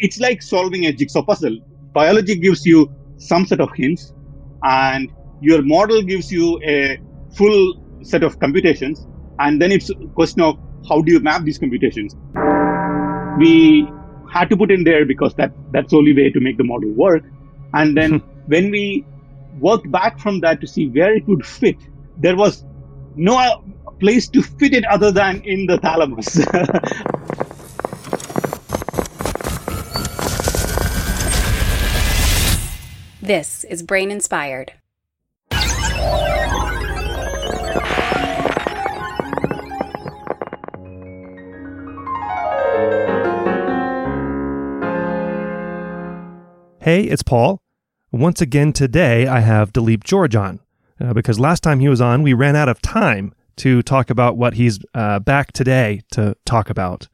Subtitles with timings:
[0.00, 1.58] it's like solving a jigsaw puzzle.
[1.92, 4.12] Biology gives you some set of hints,
[4.62, 5.10] and
[5.40, 6.98] your model gives you a
[7.34, 9.06] full set of computations,
[9.38, 12.14] and then it's a question of how do you map these computations.
[13.38, 13.88] We
[14.32, 16.90] had to put in there because that that's the only way to make the model
[16.90, 17.24] work.
[17.74, 19.04] And then when we
[19.58, 21.76] worked back from that to see where it would fit,
[22.18, 22.64] there was
[23.14, 23.64] no
[24.00, 26.38] place to fit it other than in the thalamus.
[33.26, 34.72] this is Brain Inspired.
[46.80, 47.60] Hey, it's Paul.
[48.12, 50.60] Once again today, I have Dileep George on
[51.00, 54.36] uh, because last time he was on, we ran out of time to talk about
[54.36, 57.08] what he's uh, back today to talk about.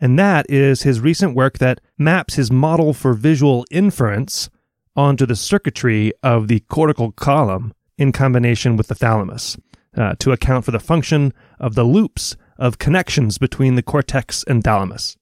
[0.00, 4.50] And that is his recent work that maps his model for visual inference
[4.96, 9.56] onto the circuitry of the cortical column in combination with the thalamus
[9.96, 14.62] uh, to account for the function of the loops of connections between the cortex and
[14.62, 15.16] thalamus.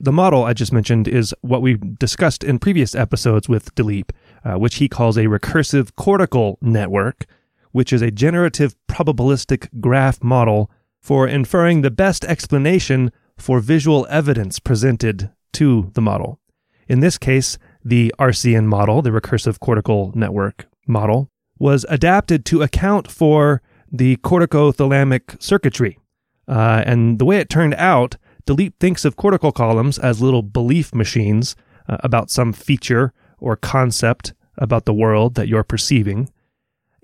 [0.00, 4.10] The model I just mentioned is what we discussed in previous episodes with Dileep,
[4.44, 7.26] uh, which he calls a recursive cortical network,
[7.72, 14.58] which is a generative probabilistic graph model for inferring the best explanation for visual evidence
[14.58, 16.38] presented to the model.
[16.86, 23.10] In this case, the RCN model, the recursive cortical network model, was adapted to account
[23.10, 25.98] for the corticothalamic circuitry.
[26.46, 30.94] Uh, and the way it turned out, Dileep thinks of cortical columns as little belief
[30.94, 31.54] machines
[31.88, 36.30] uh, about some feature or concept about the world that you're perceiving.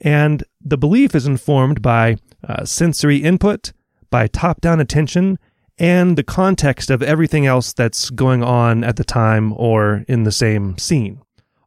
[0.00, 2.16] And the belief is informed by
[2.47, 3.72] uh, sensory input,
[4.11, 5.38] by top down attention,
[5.78, 10.33] and the context of everything else that's going on at the time or in the
[10.33, 11.20] same scene.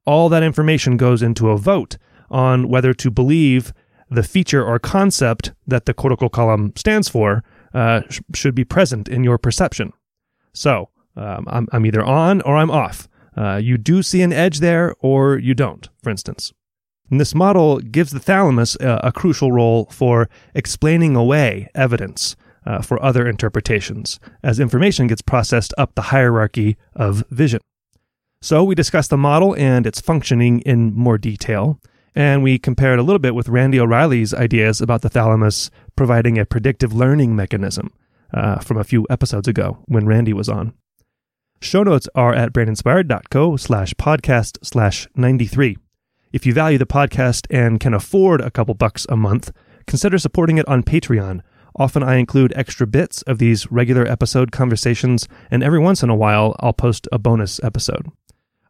[0.05, 1.97] All that information goes into a vote
[2.29, 3.73] on whether to believe
[4.09, 7.43] the feature or concept that the cortical column stands for
[7.73, 9.91] uh, sh- should be present in your perception.
[10.53, 13.09] So um, I'm, I'm either on or I'm off.
[13.35, 16.53] Uh, you do see an edge there or you don't, for instance.
[17.11, 22.35] And this model gives the thalamus a, a crucial role for explaining away evidence
[22.67, 27.61] uh, for other interpretations as information gets processed up the hierarchy of vision.
[28.41, 31.79] So we discussed the model and its functioning in more detail.
[32.13, 36.45] And we compared a little bit with Randy O'Reilly's ideas about the thalamus providing a
[36.45, 37.91] predictive learning mechanism
[38.33, 40.73] uh, from a few episodes ago when Randy was on.
[41.61, 45.77] Show notes are at braininspired.co slash podcast slash 93.
[46.33, 49.51] If you value the podcast and can afford a couple bucks a month,
[49.87, 51.41] consider supporting it on Patreon.
[51.77, 56.15] Often I include extra bits of these regular episode conversations, and every once in a
[56.15, 58.07] while I'll post a bonus episode.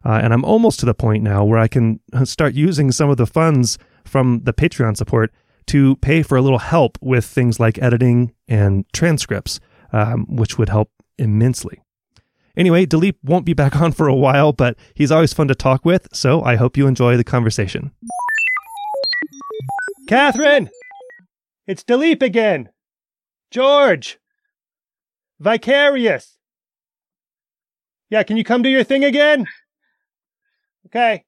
[0.04, 3.16] Uh, and I'm almost to the point now where I can start using some of
[3.16, 5.32] the funds from the Patreon support
[5.66, 9.60] to pay for a little help with things like editing and transcripts,
[9.92, 11.82] um, which would help immensely.
[12.56, 15.84] Anyway, Dileep won't be back on for a while, but he's always fun to talk
[15.84, 17.92] with, so I hope you enjoy the conversation.
[20.08, 20.70] Catherine!
[21.66, 22.70] It's Dileep again!
[23.50, 24.18] George!
[25.40, 26.38] Vicarious!
[28.10, 29.46] Yeah, can you come do your thing again?
[30.86, 31.24] Okay.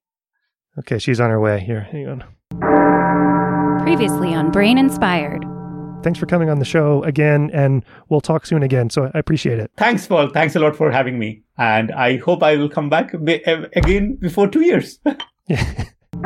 [0.79, 1.61] Okay, she's on her way.
[1.61, 2.25] Here, hang on.
[3.83, 5.45] Previously on Brain Inspired.
[6.03, 8.89] Thanks for coming on the show again, and we'll talk soon again.
[8.89, 9.71] So I appreciate it.
[9.77, 10.29] Thanks, Paul.
[10.31, 11.43] Thanks a lot for having me.
[11.59, 14.99] And I hope I will come back eh, again before two years.
[15.49, 15.85] yeah.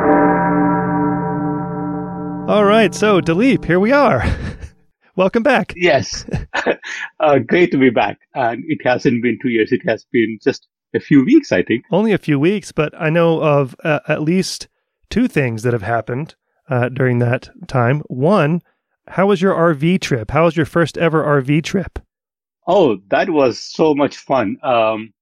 [2.49, 2.94] All right.
[2.94, 4.22] So, Dileep, here we are.
[5.16, 5.72] Welcome back.
[5.76, 6.26] Yes.
[7.20, 8.19] uh, great to be back.
[8.34, 11.84] And it hasn't been two years, it has been just a few weeks, I think.
[11.91, 14.69] Only a few weeks, but I know of uh, at least
[15.10, 16.34] two things that have happened
[16.69, 18.00] uh, during that time.
[18.08, 18.62] One,
[19.06, 20.32] how was your RV trip?
[20.32, 22.00] How was your first ever RV trip?
[22.66, 24.56] Oh, that was so much fun.
[24.62, 25.12] Um,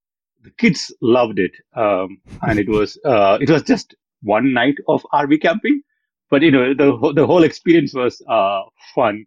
[0.42, 5.04] the kids loved it, um, and it was uh, it was just one night of
[5.12, 5.82] RV camping,
[6.30, 8.62] but you know the the whole experience was uh,
[8.94, 9.26] fun.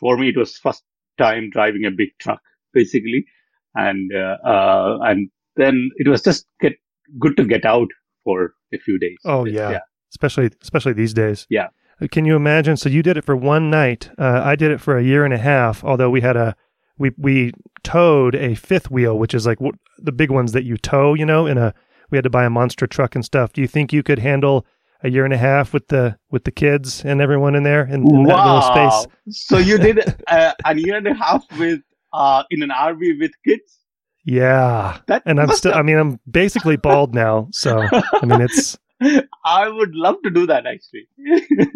[0.00, 0.82] For me, it was first
[1.18, 2.40] time driving a big truck,
[2.72, 3.26] basically,
[3.74, 6.72] and uh, uh and then it was just get
[7.18, 7.88] good to get out
[8.24, 9.18] for a few days.
[9.24, 9.70] Oh yeah.
[9.70, 9.80] yeah.
[10.10, 11.46] Especially especially these days.
[11.50, 11.68] Yeah.
[12.00, 12.76] Uh, can you imagine?
[12.76, 14.10] So you did it for one night.
[14.18, 15.84] Uh, I did it for a year and a half.
[15.84, 16.56] Although we had a
[16.98, 17.52] we we
[17.82, 21.14] towed a fifth wheel, which is like w- the big ones that you tow.
[21.14, 21.74] You know, in a
[22.10, 23.52] we had to buy a monster truck and stuff.
[23.52, 24.66] Do you think you could handle
[25.02, 28.06] a year and a half with the with the kids and everyone in there in,
[28.06, 28.26] in wow.
[28.26, 29.46] that little space?
[29.48, 31.80] So you did uh, a year and a half with
[32.12, 33.80] uh, in an RV with kids?
[34.24, 34.98] Yeah.
[35.06, 37.48] That and I'm must still, I mean, I'm basically bald now.
[37.52, 38.78] So, I mean, it's,
[39.44, 41.08] I would love to do that actually.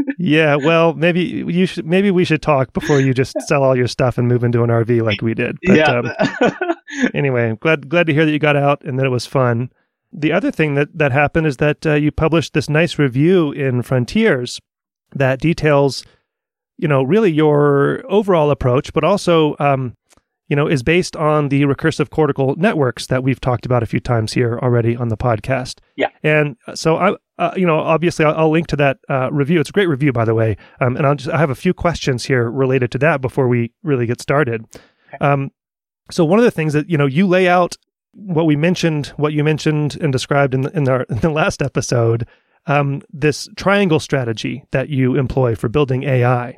[0.19, 3.89] yeah, well, maybe you should, maybe we should talk before you just sell all your
[3.89, 5.57] stuff and move into an RV like we did.
[5.65, 6.03] But, yeah.
[6.41, 6.57] um,
[7.15, 9.71] anyway, glad, glad to hear that you got out and that it was fun.
[10.17, 13.83] The other thing that, that happened is that uh, you published this nice review in
[13.83, 14.61] Frontiers
[15.13, 16.05] that details,
[16.79, 19.97] you know, really your overall approach, but also, um,
[20.49, 23.99] you know, is based on the recursive cortical networks that we've talked about a few
[23.99, 25.81] times here already on the podcast.
[25.97, 26.11] Yeah.
[26.23, 29.59] And so I, uh, you know, obviously I'll, I'll link to that uh, review.
[29.59, 30.57] It's a great review, by the way.
[30.81, 33.73] Um, and I'll just, I have a few questions here related to that before we
[33.83, 34.65] really get started.
[35.21, 35.51] Um,
[36.11, 37.77] so one of the things that, you know, you lay out
[38.15, 41.63] what we mentioned, what you mentioned and described in the, in, our, in the last
[41.63, 42.27] episode,
[42.67, 46.57] um, this triangle strategy that you employ for building AI.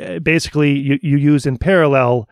[0.00, 2.28] Uh, basically, you, you use in parallel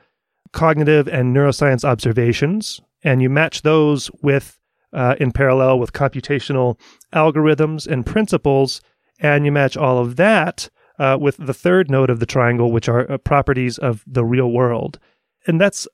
[0.52, 4.58] cognitive and neuroscience observations, and you match those with
[4.93, 6.78] uh, in parallel with computational
[7.12, 8.81] algorithms and principles,
[9.20, 10.69] and you match all of that
[10.99, 14.50] uh, with the third node of the triangle, which are uh, properties of the real
[14.50, 14.99] world.
[15.46, 15.87] And that's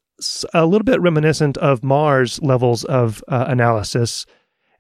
[0.55, 4.27] a little bit reminiscent of Marr's levels of uh, analysis.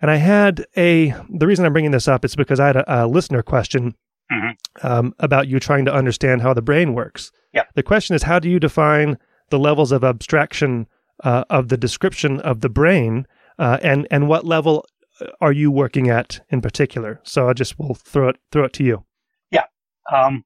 [0.00, 3.04] And I had a, the reason I'm bringing this up is because I had a,
[3.04, 3.94] a listener question
[4.30, 4.56] Mhm.
[4.82, 7.30] um, about you trying to understand how the brain works.
[7.54, 7.62] Yeah.
[7.76, 9.18] The question is, how do you define
[9.50, 10.88] the levels of abstraction
[11.22, 13.26] uh, of the description of the brain,
[13.60, 14.84] uh, and and what level
[15.20, 17.20] uh, are you working at in particular?
[17.22, 19.04] So I just will throw it throw it to you.
[19.52, 19.66] Yeah.
[20.12, 20.44] Um,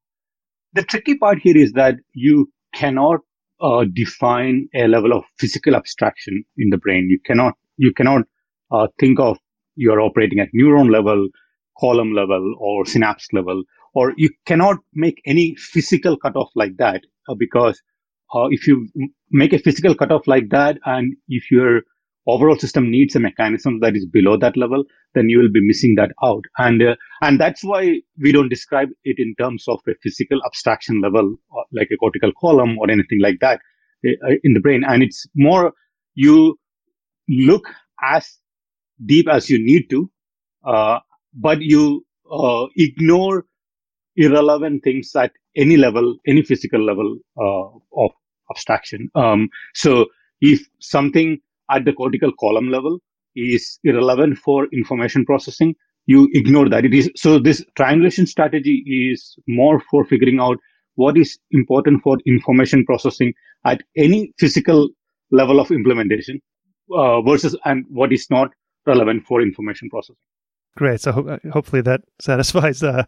[0.74, 3.20] the tricky part here is that you cannot
[3.62, 7.08] uh, define a level of physical abstraction in the brain.
[7.10, 8.22] You cannot you cannot
[8.70, 9.38] uh, think of
[9.76, 11.28] you're operating at neuron level,
[11.78, 13.62] column level, or synapse level,
[13.94, 17.80] or you cannot make any physical cutoff like that uh, because
[18.34, 18.88] uh, if you
[19.30, 21.82] make a physical cutoff like that, and if your
[22.26, 24.84] overall system needs a mechanism that is below that level,
[25.14, 26.44] then you will be missing that out.
[26.58, 31.00] And uh, and that's why we don't describe it in terms of a physical abstraction
[31.00, 31.36] level,
[31.72, 33.60] like a cortical column or anything like that
[34.06, 34.82] uh, in the brain.
[34.86, 35.72] And it's more
[36.14, 36.58] you
[37.28, 37.64] look
[38.02, 38.28] as
[39.04, 40.10] deep as you need to,
[40.66, 40.98] uh,
[41.34, 43.44] but you uh, ignore
[44.16, 48.10] irrelevant things at any level, any physical level uh, of
[48.50, 49.08] abstraction.
[49.14, 50.06] Um, so
[50.40, 51.40] if something
[51.70, 52.98] at the cortical column level
[53.36, 55.74] is irrelevant for information processing,
[56.06, 56.84] you ignore that.
[56.84, 58.82] It is so this triangulation strategy
[59.12, 60.58] is more for figuring out
[60.96, 63.32] what is important for information processing
[63.64, 64.88] at any physical
[65.30, 66.40] level of implementation
[66.94, 68.50] uh, versus and what is not
[68.86, 70.16] relevant for information processing.
[70.76, 71.00] Great.
[71.00, 73.04] So ho- hopefully that satisfies uh,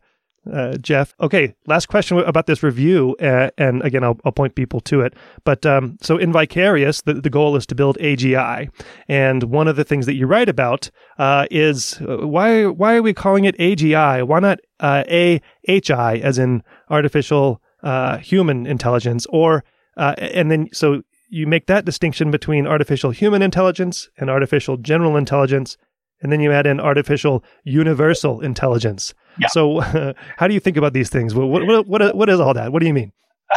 [0.51, 1.15] uh, Jeff.
[1.21, 5.15] Okay, last question about this review, uh, and again, I'll, I'll point people to it.
[5.45, 8.69] But um, so in Vicarious, the, the goal is to build AGI,
[9.09, 13.03] and one of the things that you write about uh, is uh, why why are
[13.03, 14.27] we calling it AGI?
[14.27, 19.65] Why not uh, AHI, as in artificial uh, human intelligence, or
[19.97, 25.17] uh, and then so you make that distinction between artificial human intelligence and artificial general
[25.17, 25.79] intelligence,
[26.23, 29.15] and then you add in artificial universal intelligence.
[29.39, 29.49] Yeah.
[29.49, 29.81] So,
[30.37, 31.35] how do you think about these things?
[31.35, 32.73] What, what, what, what is all that?
[32.73, 33.13] What do you mean?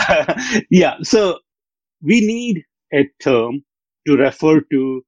[0.69, 0.95] yeah.
[1.03, 1.39] So
[2.01, 2.63] we need
[2.93, 3.63] a term
[4.07, 5.05] to refer to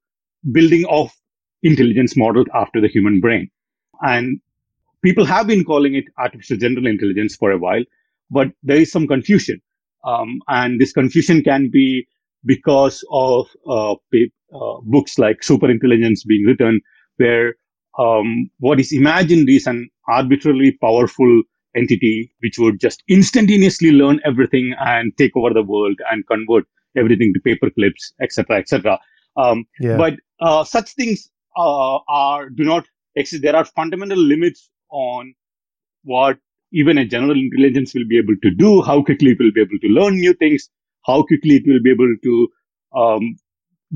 [0.52, 1.10] building of
[1.62, 3.50] intelligence models after the human brain.
[4.02, 4.40] And
[5.02, 7.84] people have been calling it artificial general intelligence for a while,
[8.30, 9.60] but there is some confusion.
[10.04, 12.06] Um, and this confusion can be
[12.44, 16.80] because of uh, uh, books like Superintelligence being written,
[17.18, 17.54] where
[17.98, 21.42] um, what is imagined is an arbitrarily powerful
[21.76, 26.64] entity which would just instantaneously learn everything and take over the world and convert
[26.96, 28.98] everything to paper clips, etc., etc.
[29.36, 29.96] Um, Yeah.
[29.96, 33.42] But uh, such things uh, are do not exist.
[33.42, 35.34] There are fundamental limits on
[36.04, 36.38] what
[36.72, 39.78] even a general intelligence will be able to do, how quickly it will be able
[39.80, 40.68] to learn new things,
[41.06, 42.48] how quickly it will be able to
[42.94, 43.36] um,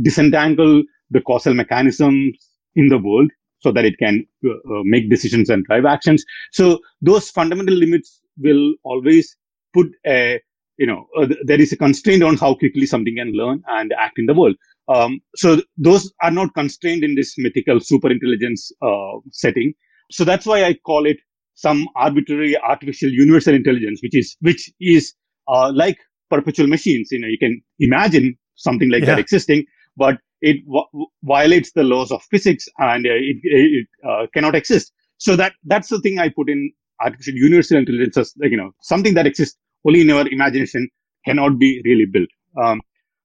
[0.00, 2.36] disentangle the causal mechanisms
[2.76, 6.24] in the world so that it can uh, uh, make decisions and drive actions.
[6.52, 9.36] So those fundamental limits will always
[9.72, 10.40] put a,
[10.78, 14.18] you know, uh, there is a constraint on how quickly something can learn and act
[14.18, 14.56] in the world.
[14.88, 19.74] Um, so those are not constrained in this mythical super intelligence uh, setting.
[20.10, 21.18] So that's why I call it
[21.54, 25.14] some arbitrary artificial universal intelligence, which is which is
[25.48, 25.98] uh, like
[26.30, 27.08] perpetual machines.
[27.12, 32.10] You know, you can imagine something like that existing, but it w- violates the laws
[32.10, 34.92] of physics and uh, it, it uh, cannot exist.
[35.18, 38.72] So that that's the thing I put in artificial universal intelligence as like, you know
[38.80, 39.56] something that exists
[39.86, 40.88] only in our imagination
[41.24, 42.28] cannot be really built.
[42.62, 42.80] Um,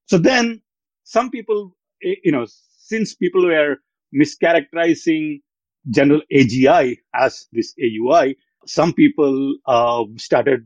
[0.05, 0.61] so then
[1.03, 2.45] some people eh, you know
[2.77, 3.77] since people were
[4.15, 5.41] mischaracterizing
[5.89, 10.65] general AGI as this AUI, some people uh, started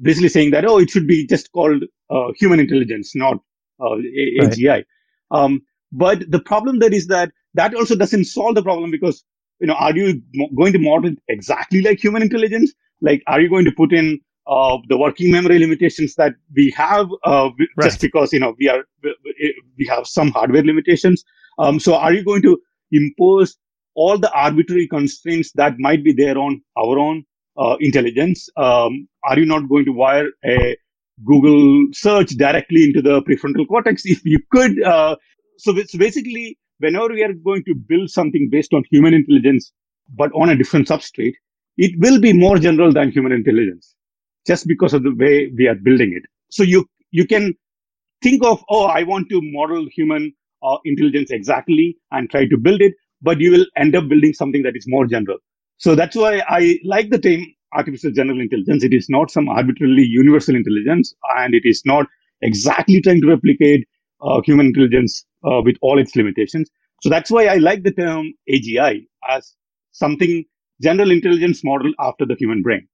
[0.00, 3.36] basically saying that, oh, it should be just called uh, human intelligence, not
[3.80, 3.96] uh,
[4.40, 4.68] AGI.
[4.68, 4.86] Right.
[5.30, 9.24] Um, but the problem there is that that also doesn't solve the problem because,
[9.60, 10.22] you know, are you
[10.56, 12.72] going to model exactly like human intelligence?
[13.00, 17.08] Like, are you going to put in uh, the working memory limitations that we have
[17.24, 17.84] uh, right.
[17.84, 18.84] just because, you know, we are,
[19.78, 21.24] we have some hardware limitations?
[21.58, 22.58] Um, so are you going to
[22.92, 23.56] impose
[23.94, 27.24] all the arbitrary constraints that might be there on our own
[27.58, 28.48] uh, intelligence?
[28.56, 30.76] Um, are you not going to wire a
[31.24, 34.06] Google search directly into the prefrontal cortex?
[34.06, 35.16] If you could, uh,
[35.60, 39.72] so it's basically whenever we are going to build something based on human intelligence,
[40.16, 41.34] but on a different substrate,
[41.76, 43.94] it will be more general than human intelligence
[44.46, 46.22] just because of the way we are building it.
[46.50, 47.54] So you, you can
[48.22, 52.80] think of, oh, I want to model human uh, intelligence exactly and try to build
[52.80, 55.38] it, but you will end up building something that is more general.
[55.76, 58.84] So that's why I like the term artificial general intelligence.
[58.84, 62.06] It is not some arbitrarily universal intelligence, and it is not
[62.42, 63.86] exactly trying to replicate
[64.22, 66.70] uh, human intelligence uh, with all its limitations.
[67.02, 69.54] So that's why I like the term AGI as
[69.92, 70.44] something
[70.82, 72.86] general intelligence model after the human brain.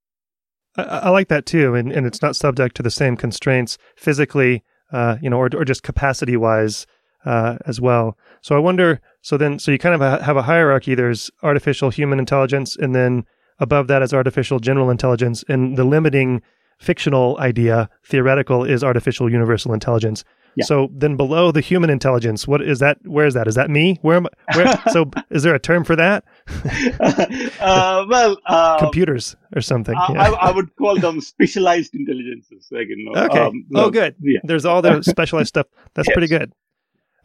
[0.76, 4.64] I, I like that too, and, and it's not subject to the same constraints physically,
[4.92, 6.86] uh, you know, or, or just capacity wise
[7.24, 8.16] uh, as well.
[8.42, 9.00] So I wonder.
[9.22, 10.94] So then, so you kind of have a hierarchy.
[10.94, 13.24] There's artificial human intelligence, and then
[13.58, 16.42] above that is artificial general intelligence, and the limiting
[16.78, 20.24] fictional idea, theoretical, is artificial universal intelligence.
[20.56, 20.64] Yeah.
[20.64, 22.98] So then below the human intelligence, what is that?
[23.04, 23.46] Where is that?
[23.46, 23.98] Is that me?
[24.00, 24.56] Where am I?
[24.56, 26.24] Where, so is there a term for that?
[27.60, 29.94] uh, well, uh, computers or something.
[29.94, 30.22] I, yeah.
[30.22, 32.68] I, I, would call them specialized intelligences.
[32.70, 33.38] Like, you know, okay.
[33.38, 34.16] Um, oh, good.
[34.20, 34.40] Yeah.
[34.44, 35.66] There's all the specialized stuff.
[35.94, 36.14] That's yes.
[36.14, 36.52] pretty good.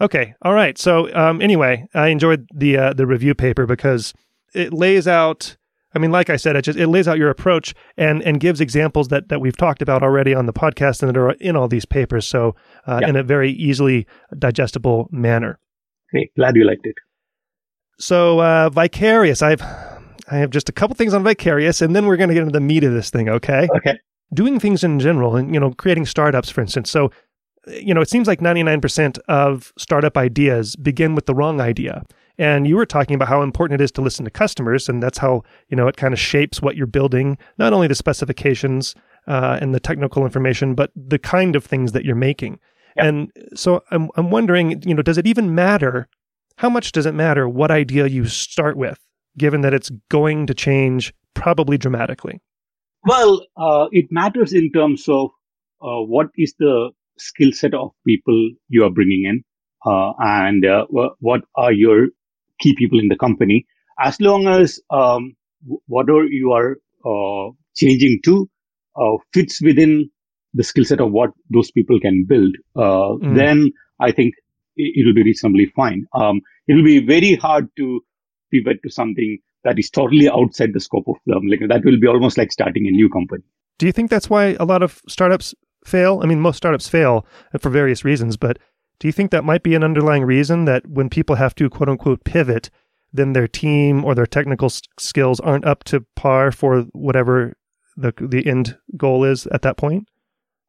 [0.01, 0.33] Okay.
[0.41, 0.77] All right.
[0.77, 4.13] So um, anyway, I enjoyed the uh, the review paper because
[4.53, 5.55] it lays out.
[5.93, 8.61] I mean, like I said, it just it lays out your approach and and gives
[8.61, 11.67] examples that that we've talked about already on the podcast and that are in all
[11.67, 12.27] these papers.
[12.27, 12.55] So
[12.87, 13.09] uh, yeah.
[13.09, 14.07] in a very easily
[14.37, 15.59] digestible manner.
[16.11, 16.33] Great.
[16.35, 16.95] Glad you liked it.
[17.99, 19.41] So uh, vicarious.
[19.41, 22.41] I've I have just a couple things on vicarious, and then we're going to get
[22.41, 23.27] into the meat of this thing.
[23.29, 23.67] Okay.
[23.77, 23.97] Okay.
[24.33, 26.89] Doing things in general, and you know, creating startups, for instance.
[26.89, 27.11] So
[27.67, 32.03] you know, it seems like 99% of startup ideas begin with the wrong idea.
[32.41, 35.19] And you were talking about how important it is to listen to customers, and that's
[35.19, 38.95] how you know it kind of shapes what you're building, not only the specifications
[39.27, 42.59] uh, and the technical information, but the kind of things that you're making.
[42.97, 43.05] Yep.
[43.05, 46.09] And so I'm I'm wondering, you know, does it even matter?
[46.55, 48.97] How much does it matter what idea you start with,
[49.37, 52.41] given that it's going to change probably dramatically?
[53.05, 55.29] Well, uh, it matters in terms of
[55.79, 59.43] uh, what is the skill set of people you are bringing in
[59.85, 62.07] uh, and uh, what are your
[62.61, 63.65] key people in the company.
[63.99, 65.35] As long as um,
[65.87, 68.49] whatever you are uh, changing to
[68.95, 70.09] uh, fits within
[70.53, 73.35] the skill set of what those people can build, mm.
[73.35, 74.33] then I think
[74.75, 76.05] it will be reasonably fine.
[76.13, 78.01] Um, it will be very hard to
[78.51, 81.43] pivot to something that is totally outside the scope of them.
[81.47, 83.43] Like that will be almost like starting a new company.
[83.77, 86.19] Do you think that's why a lot of startups fail?
[86.23, 87.25] I mean, most startups fail
[87.59, 88.59] for various reasons, but
[89.01, 91.89] do you think that might be an underlying reason that when people have to quote
[91.89, 92.69] unquote pivot,
[93.11, 97.57] then their team or their technical s- skills aren't up to par for whatever
[97.97, 100.07] the the end goal is at that point?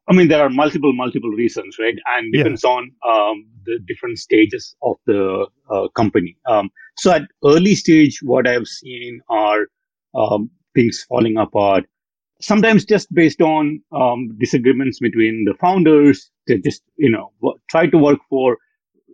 [0.09, 1.95] I mean, there are multiple, multiple reasons, right?
[2.17, 2.71] And depends yeah.
[2.71, 6.37] on um, the different stages of the uh, company.
[6.49, 9.67] Um, so at early stage, what I've seen are
[10.15, 11.85] um, things falling apart
[12.43, 16.31] sometimes just based on um, disagreements between the founders.
[16.47, 18.59] They just, you know, w- try to work for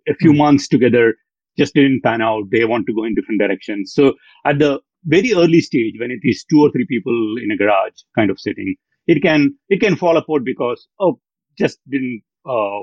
[0.08, 0.38] a few mm-hmm.
[0.38, 1.14] months together,
[1.58, 2.44] just didn't pan out.
[2.50, 3.92] They want to go in different directions.
[3.94, 7.56] So at the very early stage, when it is two or three people in a
[7.56, 8.74] garage kind of setting,
[9.06, 11.18] it can it can fall apart because oh,
[11.58, 12.80] just didn't uh,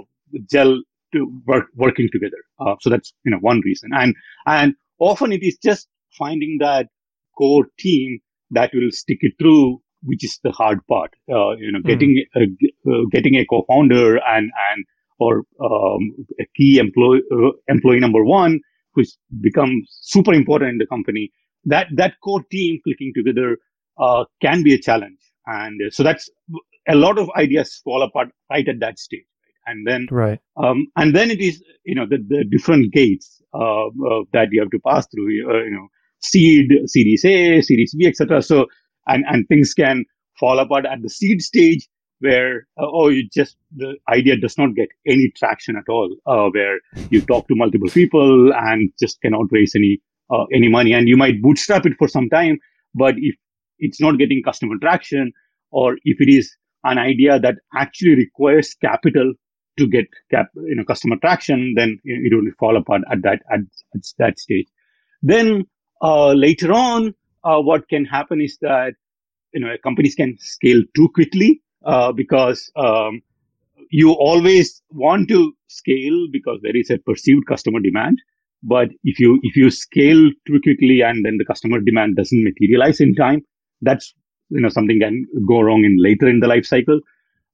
[0.49, 0.81] gel
[1.13, 2.37] to work working together.
[2.59, 4.15] Uh, so that's you know one reason, and
[4.47, 5.87] and often it is just
[6.17, 6.87] finding that
[7.37, 8.19] core team
[8.51, 11.11] that will stick it through which is the hard part.
[11.29, 12.41] Uh, you know, getting mm.
[12.41, 14.85] a, uh, getting a co-founder and and
[15.19, 18.59] or um, a key employee uh, employee number one
[18.93, 21.31] who's become super important in the company.
[21.65, 23.57] That that core team clicking together
[23.99, 26.29] uh, can be a challenge, and so that's
[26.87, 29.25] a lot of ideas fall apart right at that stage.
[29.67, 33.87] And then, right, um, and then it is you know the, the different gates uh,
[33.87, 35.31] uh, that you have to pass through.
[35.31, 35.87] you know,
[36.19, 38.41] seed, Series A, Series B, etc.
[38.41, 38.67] So
[39.07, 40.05] and, and things can
[40.39, 41.87] fall apart at the seed stage.
[42.19, 46.47] where uh, oh you just the idea does not get any traction at all uh,
[46.55, 51.09] where you talk to multiple people and just cannot raise any uh, any money and
[51.09, 52.57] you might bootstrap it for some time
[53.03, 53.35] but if
[53.79, 55.33] it's not getting customer traction
[55.71, 59.33] or if it is an idea that actually requires capital
[59.77, 63.59] to get cap, you know customer traction then it will fall apart at that at,
[63.93, 64.67] at that stage
[65.21, 65.65] then
[66.01, 67.13] uh, later on
[67.45, 68.95] uh, what can happen is that
[69.53, 73.21] you know companies can scale too quickly uh, because um,
[73.91, 78.19] you always want to scale because there is a perceived customer demand.
[78.63, 82.99] But if you if you scale too quickly and then the customer demand doesn't materialize
[82.99, 83.43] in time,
[83.81, 84.13] that's
[84.49, 86.99] you know something can go wrong in later in the life cycle.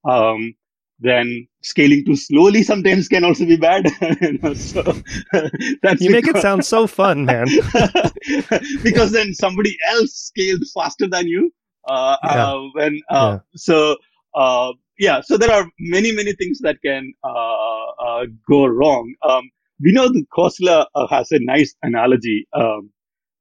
[0.05, 0.55] Um,
[1.01, 3.85] then scaling too slowly sometimes can also be bad.
[4.21, 4.81] you, know, so
[5.83, 7.47] that's you make it sound so fun, man.
[8.83, 11.51] because then somebody else scaled faster than you.
[11.87, 12.47] Uh, yeah.
[12.47, 13.39] uh, when uh, yeah.
[13.55, 13.97] so
[14.35, 19.13] uh, yeah, so there are many, many things that can uh, uh, go wrong.
[19.27, 19.49] Um,
[19.83, 22.91] we know that Khosla uh, has a nice analogy um,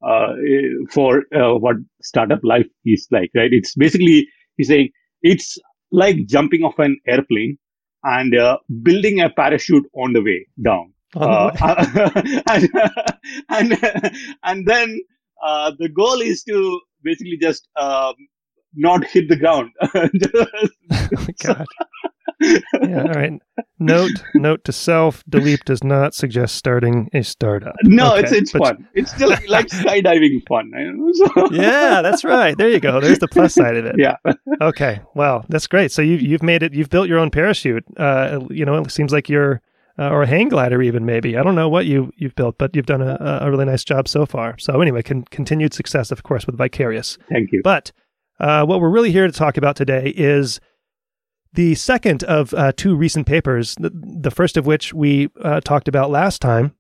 [0.03, 0.33] uh,
[0.91, 3.53] for uh, what startup life is like, right?
[3.53, 4.27] It's basically,
[4.57, 4.89] he's saying
[5.21, 5.59] it's
[5.93, 7.59] like jumping off an airplane
[8.05, 10.93] and uh, building a parachute on the way down.
[11.17, 12.69] Oh, uh, and,
[13.49, 15.01] and, and then
[15.45, 18.15] uh, the goal is to basically just um,
[18.75, 19.71] not hit the ground.
[19.95, 21.67] oh God.
[22.41, 23.33] Yeah, all right.
[23.79, 27.75] Note note to self: Dileep does not suggest starting a startup.
[27.85, 28.77] No, okay, it's it's but...
[28.77, 28.89] fun.
[28.95, 30.71] It's still like skydiving fun.
[31.53, 32.57] yeah, that's right.
[32.57, 33.01] There you go.
[33.01, 33.97] There's the plus side of it.
[33.99, 34.17] Yeah.
[34.61, 35.01] okay.
[35.15, 35.93] Well, that's great.
[35.93, 36.73] So you've you've made it.
[36.73, 37.85] You've built your own parachute.
[37.97, 39.61] Uh, you know, it seems like you're
[39.99, 41.37] uh, or a hang glider even maybe.
[41.37, 44.09] I don't know what you you've built, but you've done a, a really nice job
[44.09, 44.57] so far.
[44.59, 47.19] So anyway, con- continued success, of course, with Vicarious.
[47.31, 47.61] Thank you.
[47.63, 47.93] But
[48.41, 50.61] uh, what we're really here to talk about today is
[51.53, 55.89] the second of uh, two recent papers, the, the, first of which we uh, talked
[55.89, 56.75] about last time.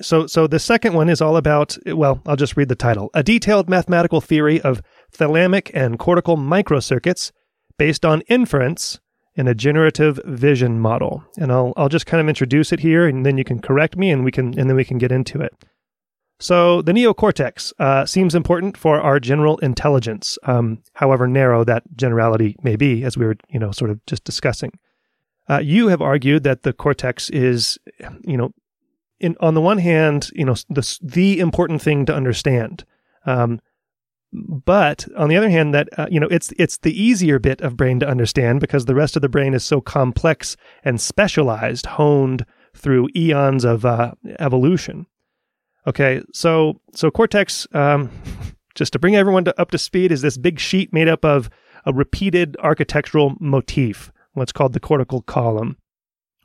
[0.00, 3.22] So, so the second one is all about, well, I'll just read the title A
[3.22, 4.82] detailed mathematical theory of
[5.16, 7.32] thalamic and cortical microcircuits
[7.78, 8.98] based on inference
[9.36, 11.24] in a generative vision model.
[11.36, 14.10] And I'll, I'll just kind of introduce it here and then you can correct me
[14.10, 15.52] and we can, and then we can get into it.
[16.44, 22.54] So the neocortex uh, seems important for our general intelligence, um, however narrow that generality
[22.62, 24.72] may be, as we were, you know, sort of just discussing.
[25.48, 27.78] Uh, you have argued that the cortex is,
[28.26, 28.52] you know,
[29.20, 32.84] in, on the one hand, you know, the the important thing to understand,
[33.24, 33.58] um,
[34.30, 37.74] but on the other hand, that uh, you know, it's it's the easier bit of
[37.74, 42.44] brain to understand because the rest of the brain is so complex and specialized, honed
[42.74, 45.06] through eons of uh, evolution.
[45.86, 48.10] Okay, so so Cortex, um,
[48.74, 51.50] just to bring everyone to, up to speed, is this big sheet made up of
[51.84, 55.76] a repeated architectural motif, what's called the cortical column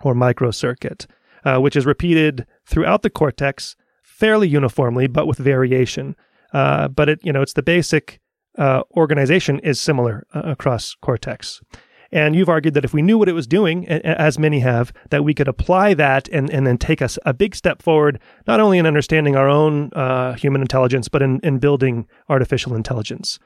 [0.02, 1.06] or microcircuit,
[1.46, 6.16] uh, which is repeated throughout the cortex fairly uniformly, but with variation.
[6.54, 8.20] Uh, but it, you know, it's the basic
[8.58, 11.62] uh, organization is similar uh, across cortex.
[12.12, 15.24] And you've argued that if we knew what it was doing, as many have, that
[15.24, 18.80] we could apply that and, and then take us a big step forward, not only
[18.80, 23.38] in understanding our own uh, human intelligence, but in, in building artificial intelligence.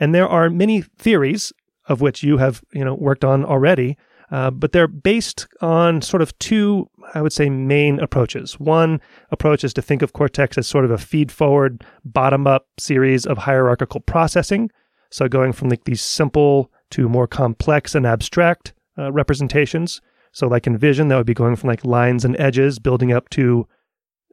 [0.00, 1.52] And there are many theories
[1.86, 3.96] of which you have, you know, worked on already,
[4.30, 8.60] uh, but they're based on sort of two, I would say, main approaches.
[8.60, 9.00] One
[9.30, 13.24] approach is to think of Cortex as sort of a feed forward, bottom up series
[13.26, 14.70] of hierarchical processing.
[15.10, 20.00] So going from like these simple to more complex and abstract uh, representations.
[20.32, 23.28] So, like in vision, that would be going from like lines and edges, building up
[23.30, 23.66] to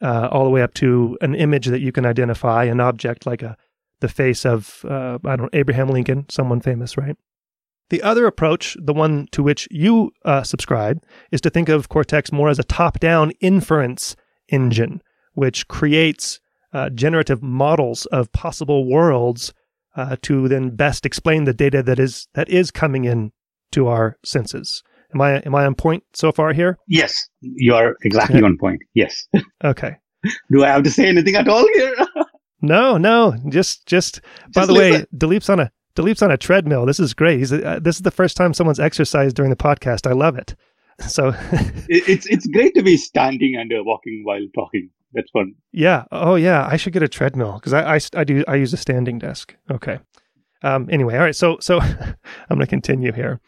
[0.02, 3.41] uh, all the way up to an image that you can identify, an object like
[3.41, 3.58] a
[4.02, 7.15] the face of uh, I don't know Abraham Lincoln, someone famous, right?
[7.89, 12.32] The other approach, the one to which you uh, subscribe, is to think of Cortex
[12.32, 14.15] more as a top-down inference
[14.50, 15.02] engine,
[15.34, 16.39] which creates
[16.74, 19.54] uh, generative models of possible worlds
[19.95, 23.31] uh, to then best explain the data that is that is coming in
[23.71, 24.84] to our senses.
[25.13, 26.77] Am I am I on point so far here?
[26.88, 28.81] Yes, you are exactly on point.
[28.93, 29.27] Yes.
[29.63, 29.95] Okay.
[30.51, 31.95] Do I have to say anything at all here?
[32.62, 33.36] no, no.
[33.49, 34.15] Just just.
[34.15, 36.86] just by the way, Dileep's on a Dileep's on a treadmill.
[36.86, 37.39] This is great.
[37.39, 40.08] He's uh, this is the first time someone's exercised during the podcast.
[40.08, 40.55] I love it.
[41.10, 41.34] So
[41.89, 44.89] it's it's great to be standing and uh, walking while talking.
[45.15, 45.56] That's fun.
[45.71, 46.04] Yeah.
[46.12, 46.67] Oh, yeah.
[46.69, 49.56] I should get a treadmill because I, I, I do I use a standing desk.
[49.71, 49.99] Okay.
[50.62, 51.36] Um, anyway, all right.
[51.36, 52.15] So so I'm
[52.49, 53.39] going to continue here.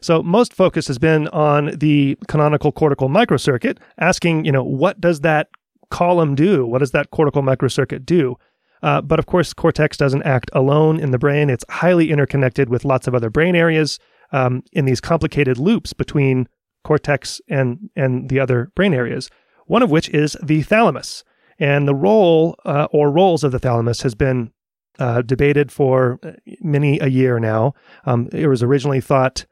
[0.00, 5.20] So most focus has been on the canonical cortical microcircuit, asking, you know, what does
[5.20, 5.48] that
[5.90, 6.64] column do?
[6.64, 8.36] What does that cortical microcircuit do?
[8.82, 11.50] Uh, but of course, cortex doesn't act alone in the brain.
[11.50, 13.98] It's highly interconnected with lots of other brain areas,
[14.32, 16.48] um, in these complicated loops between
[16.84, 19.30] cortex and and the other brain areas.
[19.68, 21.24] One of which is the thalamus,
[21.58, 24.50] and the role uh, or roles of the thalamus has been
[24.98, 26.18] uh, debated for
[26.60, 27.74] many a year now.
[28.04, 29.46] Um, it was originally thought,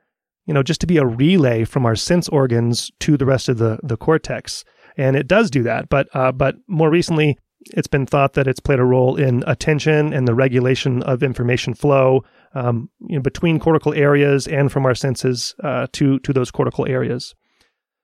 [0.46, 3.58] you know, just to be a relay from our sense organs to the rest of
[3.58, 4.64] the the cortex,
[4.96, 5.88] and it does do that.
[5.88, 7.38] But uh, but more recently,
[7.74, 11.74] it's been thought that it's played a role in attention and the regulation of information
[11.74, 12.24] flow
[12.54, 16.86] um, you know, between cortical areas and from our senses uh, to to those cortical
[16.86, 17.34] areas.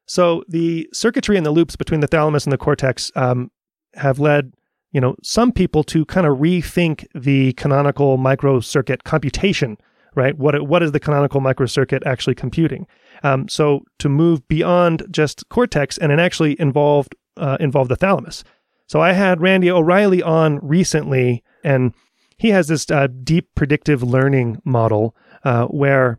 [0.06, 3.50] So the circuitry and the loops between the thalamus and the cortex um,
[3.94, 4.52] have led
[4.92, 9.78] you know some people to kind of rethink the canonical microcircuit computation.
[10.14, 10.36] Right?
[10.36, 12.86] What what is the canonical microcircuit actually computing?
[13.22, 18.44] Um, so to move beyond just cortex and it actually involved uh, involved the thalamus.
[18.86, 21.94] So I had Randy O'Reilly on recently, and
[22.36, 26.18] he has this uh, deep predictive learning model uh, where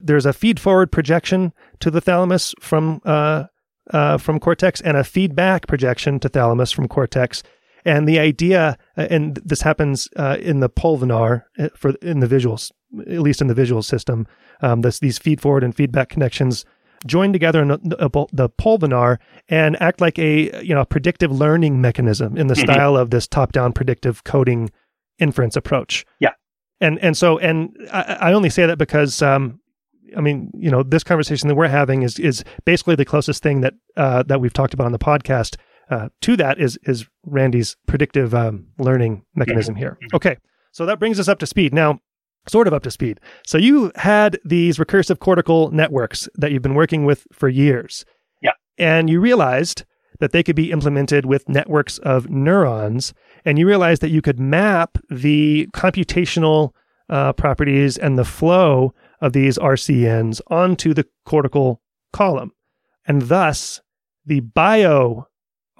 [0.00, 3.44] there's a feed forward projection to the thalamus from uh,
[3.90, 7.42] uh from cortex and a feedback projection to thalamus from cortex.
[7.84, 12.70] And the idea, uh, and this happens uh, in the pulvinar for in the visuals,
[13.00, 14.26] at least in the visual system,
[14.60, 16.66] um, this, these feed forward and feedback connections
[17.06, 22.36] join together in the, the pulvinar and act like a you know predictive learning mechanism
[22.36, 22.70] in the mm-hmm.
[22.70, 24.70] style of this top-down predictive coding
[25.18, 26.04] inference approach.
[26.18, 26.32] Yeah,
[26.80, 29.60] and and so and I, I only say that because um,
[30.16, 33.60] I mean you know this conversation that we're having is is basically the closest thing
[33.60, 35.56] that uh, that we've talked about on the podcast.
[35.90, 39.80] Uh, to that is is Randy's predictive um, learning mechanism mm-hmm.
[39.80, 39.98] here.
[40.02, 40.16] Mm-hmm.
[40.16, 40.36] Okay,
[40.70, 41.98] so that brings us up to speed now
[42.48, 43.20] sort of up to speed.
[43.46, 48.04] So you had these recursive cortical networks that you've been working with for years.
[48.40, 48.52] Yeah.
[48.78, 49.84] And you realized
[50.20, 53.14] that they could be implemented with networks of neurons.
[53.44, 56.70] And you realized that you could map the computational
[57.08, 62.52] uh, properties and the flow of these RCNs onto the cortical column.
[63.06, 63.80] And thus,
[64.24, 65.26] the bio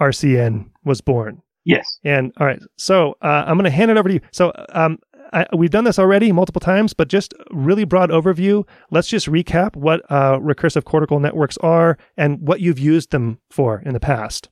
[0.01, 1.43] RCN was born.
[1.65, 1.99] Yes.
[2.05, 4.21] And all right, so uh, I'm going to hand it over to you.
[4.33, 4.99] So um,
[5.33, 8.67] I, we've done this already multiple times, but just really broad overview.
[8.91, 13.83] Let's just recap what uh, recursive cortical networks are and what you've used them for
[13.85, 14.49] in the past.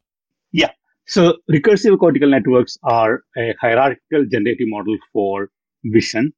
[0.53, 0.71] Yeah.
[1.07, 5.49] So recursive cortical networks are a hierarchical generative model for
[5.85, 6.33] vision.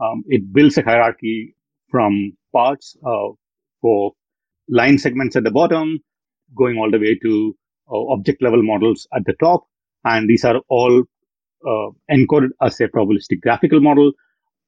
[0.00, 1.54] Um, it builds a hierarchy
[1.90, 3.28] from parts uh,
[3.80, 4.12] for
[4.68, 5.98] line segments at the bottom,
[6.56, 7.56] going all the way to
[7.90, 9.64] uh, object level models at the top.
[10.04, 11.04] And these are all
[11.66, 14.12] uh, encoded as a probabilistic graphical model.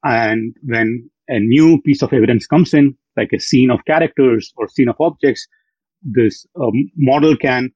[0.04, 4.68] And when a new piece of evidence comes in, like a scene of characters or
[4.68, 5.46] scene of objects,
[6.02, 7.70] this um, model can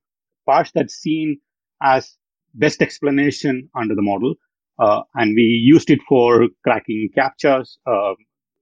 [0.47, 1.39] parse that scene
[1.83, 2.17] as
[2.55, 4.35] best explanation under the model.
[4.79, 8.15] Uh, and we used it for cracking captchas, uh,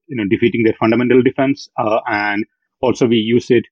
[0.08, 1.68] you know, defeating their fundamental defense.
[1.78, 2.44] Uh, and
[2.80, 3.64] also we use it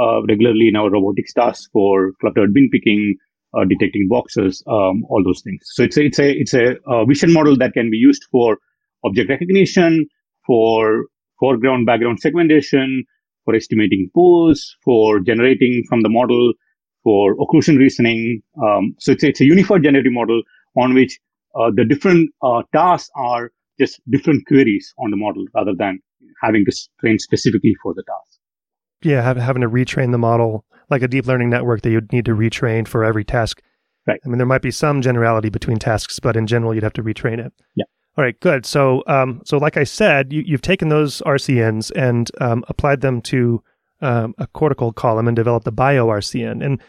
[0.00, 3.16] uh, regularly in our robotics tasks for cluttered bin picking,
[3.54, 5.60] uh, detecting boxes, um, all those things.
[5.64, 8.58] So it's a, it's a, it's a, vision model that can be used for
[9.04, 10.06] object recognition,
[10.46, 11.06] for
[11.38, 13.04] foreground background segmentation,
[13.44, 16.52] for estimating pose, for generating from the model,
[17.02, 18.42] for occlusion reasoning.
[18.62, 20.42] Um, so it's, it's a unified generative model
[20.76, 21.18] on which
[21.54, 23.50] uh, the different uh, tasks are
[23.80, 26.00] just different queries on the model rather than
[26.42, 28.38] having to train specifically for the task.
[29.02, 32.32] Yeah, having to retrain the model like a deep learning network that you'd need to
[32.32, 33.62] retrain for every task.
[34.06, 34.20] Right.
[34.24, 37.02] I mean, there might be some generality between tasks, but in general, you'd have to
[37.02, 37.52] retrain it.
[37.76, 37.84] Yeah.
[38.16, 38.66] All right, good.
[38.66, 43.22] So, um, so like I said, you, have taken those RCNs and um, applied them
[43.22, 43.62] to
[44.02, 46.62] um, a cortical column and developed the bio RCN.
[46.64, 46.80] And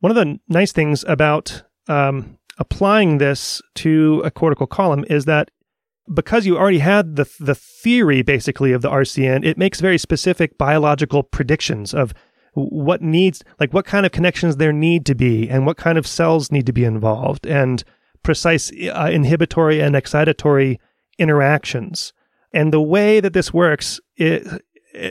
[0.00, 5.50] one of the nice things about um, applying this to a cortical column is that
[6.12, 10.58] because you already had the the theory basically of the RCN, it makes very specific
[10.58, 12.14] biological predictions of
[12.54, 16.06] what needs like what kind of connections there need to be and what kind of
[16.06, 17.84] cells need to be involved and
[18.22, 20.78] precise uh, inhibitory and excitatory
[21.18, 22.12] interactions.
[22.52, 24.46] And the way that this works it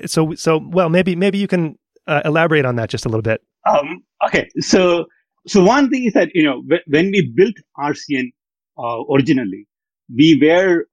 [0.06, 3.42] so so well maybe maybe you can uh, elaborate on that just a little bit.
[3.66, 4.50] Um, okay.
[4.60, 5.06] So
[5.46, 8.32] so one thing is that you know when we built rcn
[8.78, 9.66] uh, originally
[10.16, 10.86] we were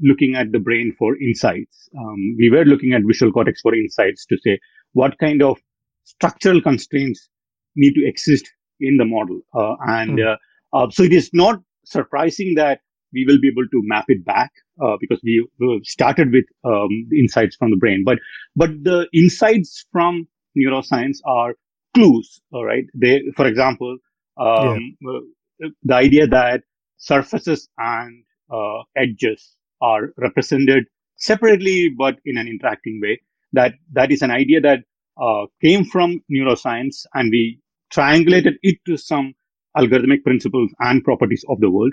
[0.00, 4.26] looking at the brain for insights um, we were looking at visual cortex for insights
[4.26, 4.58] to say
[4.92, 5.58] what kind of
[6.04, 7.28] structural constraints
[7.74, 8.50] need to exist
[8.80, 9.40] in the model.
[9.54, 10.36] Uh, and mm.
[10.72, 12.80] uh, so it is not surprising that
[13.12, 14.50] we will be able to map it back
[14.82, 18.02] uh, because we, we started with um, insights from the brain.
[18.04, 18.18] But
[18.54, 20.26] but the insights from
[20.56, 21.54] neuroscience are
[21.94, 22.40] clues.
[22.52, 22.84] All right.
[22.94, 23.98] They, for example,
[24.38, 25.68] um, yeah.
[25.82, 26.62] the idea that
[26.98, 30.84] surfaces and uh, edges are represented
[31.16, 33.18] separately but in an interacting way
[33.52, 34.80] that that is an idea that
[35.20, 37.58] uh, came from neuroscience and we
[37.92, 39.34] triangulated it to some
[39.76, 41.92] algorithmic principles and properties of the world.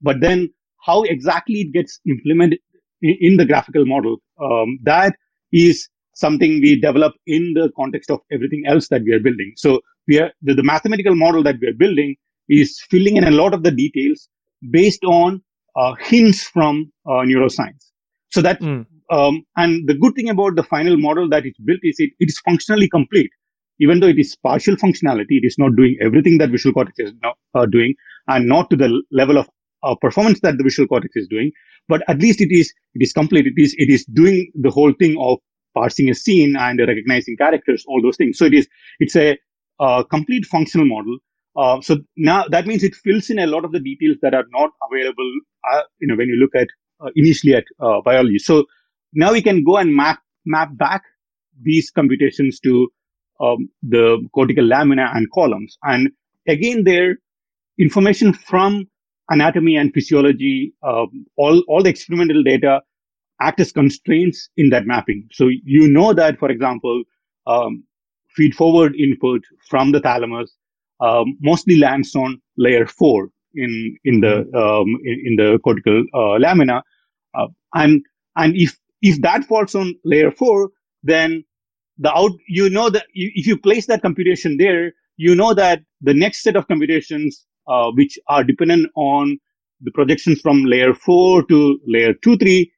[0.00, 0.52] But then
[0.84, 2.58] how exactly it gets implemented
[3.02, 5.14] in, the graphical model, um, that
[5.52, 9.52] is something we develop in the context of everything else that we are building.
[9.56, 12.16] So we are the, the mathematical model that we are building
[12.48, 14.28] is filling in a lot of the details
[14.70, 15.42] based on
[16.00, 17.90] hints from uh, neuroscience.
[18.30, 18.86] So that mm.
[19.10, 22.28] um, and the good thing about the final model that it's built is it, it
[22.28, 23.30] is functionally complete.
[23.80, 27.12] Even though it is partial functionality, it is not doing everything that visual cortex is
[27.22, 27.94] not, uh, doing,
[28.28, 29.48] and not to the level of
[29.82, 31.50] uh, performance that the visual cortex is doing.
[31.88, 33.46] But at least it is it is complete.
[33.46, 35.38] It is it is doing the whole thing of
[35.74, 38.38] parsing a scene and recognizing characters, all those things.
[38.38, 38.68] So it is
[39.00, 39.36] it's a
[39.80, 41.18] uh, complete functional model.
[41.56, 44.46] Uh, so now that means it fills in a lot of the details that are
[44.50, 45.30] not available,
[45.72, 46.68] uh, you know, when you look at
[47.04, 48.38] uh, initially at uh, biology.
[48.38, 48.64] So
[49.12, 51.02] now we can go and map map back
[51.62, 52.88] these computations to
[53.40, 56.10] um, the cortical lamina and columns, and
[56.48, 57.16] again, there
[57.78, 58.86] information from
[59.30, 62.80] anatomy and physiology, um, all all the experimental data
[63.40, 65.28] act as constraints in that mapping.
[65.32, 67.02] So you know that, for example,
[67.46, 67.84] um,
[68.36, 70.52] feed forward input from the thalamus
[71.00, 76.36] um, mostly lands on layer four in in the um, in, in, the cortical uh,
[76.38, 76.82] lamina,
[77.34, 78.02] uh, and
[78.36, 80.70] and if if that falls on layer four,
[81.02, 81.44] then
[81.98, 86.14] the out you know that if you place that computation there, you know that the
[86.14, 89.38] next set of computations uh, which are dependent on
[89.80, 92.70] the projections from layer four to layer two three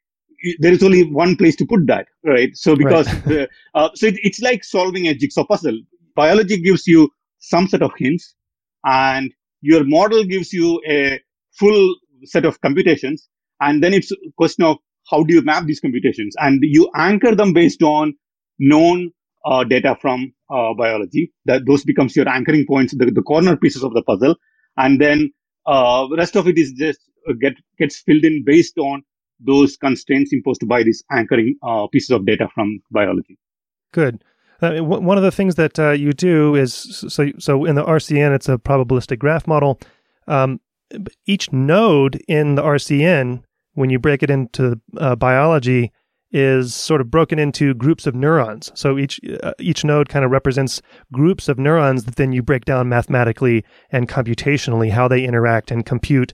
[0.59, 2.57] there is only one place to put that, right?
[2.57, 3.25] So because right.
[3.25, 5.79] the, uh, so it, it's like solving a jigsaw puzzle.
[6.15, 8.35] Biology gives you some set of hints,
[8.85, 9.33] and
[9.71, 11.21] your model gives you a
[11.59, 13.29] full set of computations,
[13.61, 14.77] and then it's a question of
[15.11, 18.15] how do you map these computations, and you anchor them based on
[18.59, 19.11] known
[19.45, 21.33] uh, data from uh, biology.
[21.47, 24.37] That those becomes your anchoring points, the, the corner pieces of the puzzle,
[24.77, 25.33] and then
[25.67, 29.03] uh, the rest of it is just uh, get gets filled in based on
[29.41, 33.39] those constraints imposed by these anchoring uh, pieces of data from biology.
[33.93, 34.23] Good.
[34.63, 36.75] Uh, one of the things that uh, you do is
[37.09, 39.79] so so in the RCN it's a probabilistic graph model.
[40.27, 40.61] Um,
[41.27, 43.43] each node in the RCN,
[43.75, 45.93] when you break it into uh, biology,
[46.33, 48.73] is sort of broken into groups of neurons.
[48.75, 50.81] So each uh, each node kind of represents
[51.13, 55.85] groups of neurons that then you break down mathematically and computationally how they interact and
[55.85, 56.33] compute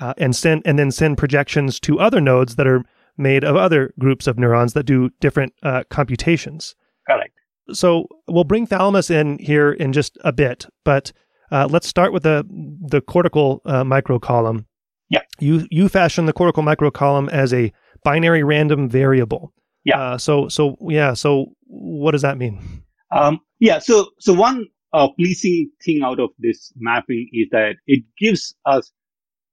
[0.00, 2.84] uh, and send and then send projections to other nodes that are
[3.16, 5.52] made of other groups of neurons that do different
[5.88, 6.74] computations.
[7.72, 11.12] So we'll bring thalamus in here in just a bit, but
[11.50, 12.44] uh, let's start with the
[12.88, 14.66] the cortical uh, microcolumn.
[15.08, 15.20] Yeah.
[15.40, 17.72] You you fashion the cortical microcolumn as a
[18.02, 19.52] binary random variable.
[19.84, 20.00] Yeah.
[20.00, 21.14] Uh, so so yeah.
[21.14, 22.82] So what does that mean?
[23.10, 23.78] Um, yeah.
[23.78, 28.90] So so one uh, pleasing thing out of this mapping is that it gives us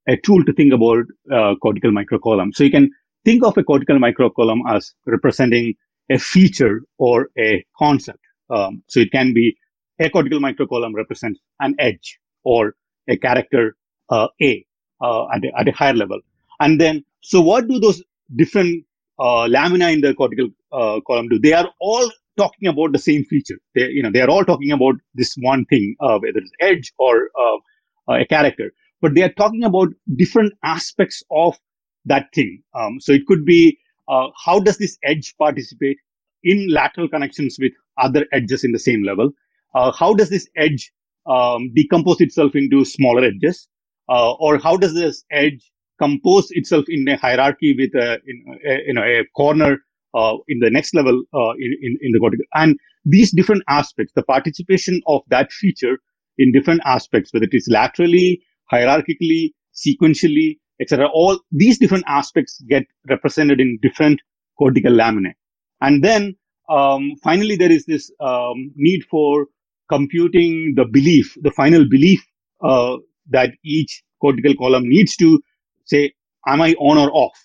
[0.07, 2.53] a tool to think about uh, cortical microcolumn.
[2.53, 2.89] So you can
[3.25, 5.75] think of a cortical microcolumn as representing
[6.09, 8.19] a feature or a concept.
[8.49, 9.55] Um, so it can be
[9.99, 12.75] a cortical microcolumn represents an edge or
[13.07, 13.75] a character
[14.09, 14.65] uh, A
[15.01, 16.19] uh, at, a, at a higher level.
[16.59, 18.03] And then, so what do those
[18.35, 18.85] different
[19.19, 21.39] uh, lamina in the cortical uh, column do?
[21.39, 23.59] They are all talking about the same feature.
[23.75, 26.93] They, you know, they are all talking about this one thing, uh, whether it's edge
[26.97, 31.57] or uh, a character but they are talking about different aspects of
[32.05, 32.63] that thing.
[32.75, 35.97] Um, so it could be uh, how does this edge participate
[36.43, 39.31] in lateral connections with other edges in the same level?
[39.75, 40.91] Uh, how does this edge
[41.27, 43.67] um, decompose itself into smaller edges?
[44.09, 48.77] Uh, or how does this edge compose itself in a hierarchy with a, in, a,
[48.87, 49.77] you know, a corner
[50.13, 52.45] uh, in the next level uh, in, in, in the cortical?
[52.55, 55.99] And these different aspects, the participation of that feature
[56.37, 61.07] in different aspects, whether it is laterally, hierarchically, sequentially, etc.
[61.13, 64.19] All these different aspects get represented in different
[64.57, 65.33] cortical laminae.
[65.81, 66.35] And then
[66.69, 69.47] um, finally, there is this um, need for
[69.89, 72.25] computing the belief, the final belief
[72.63, 72.97] uh,
[73.29, 75.39] that each cortical column needs to
[75.85, 76.13] say,
[76.47, 77.37] am I on or off?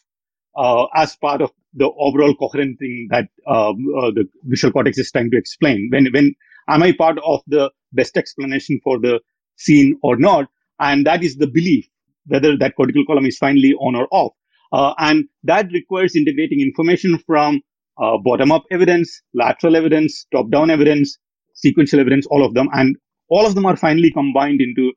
[0.57, 5.13] Uh, as part of the overall coherent thing that um, uh, the visual cortex is
[5.13, 5.89] trying to explain.
[5.93, 6.35] When, when
[6.69, 9.21] am I part of the best explanation for the
[9.57, 10.47] scene or not?
[10.79, 11.87] And that is the belief,
[12.27, 14.33] whether that cortical column is finally on or off.
[14.73, 17.61] Uh, and that requires integrating information from
[18.03, 21.19] uh, bottom up evidence, lateral evidence, top down evidence,
[21.55, 22.69] sequential evidence, all of them.
[22.73, 22.97] And
[23.29, 24.93] all of them are finally combined into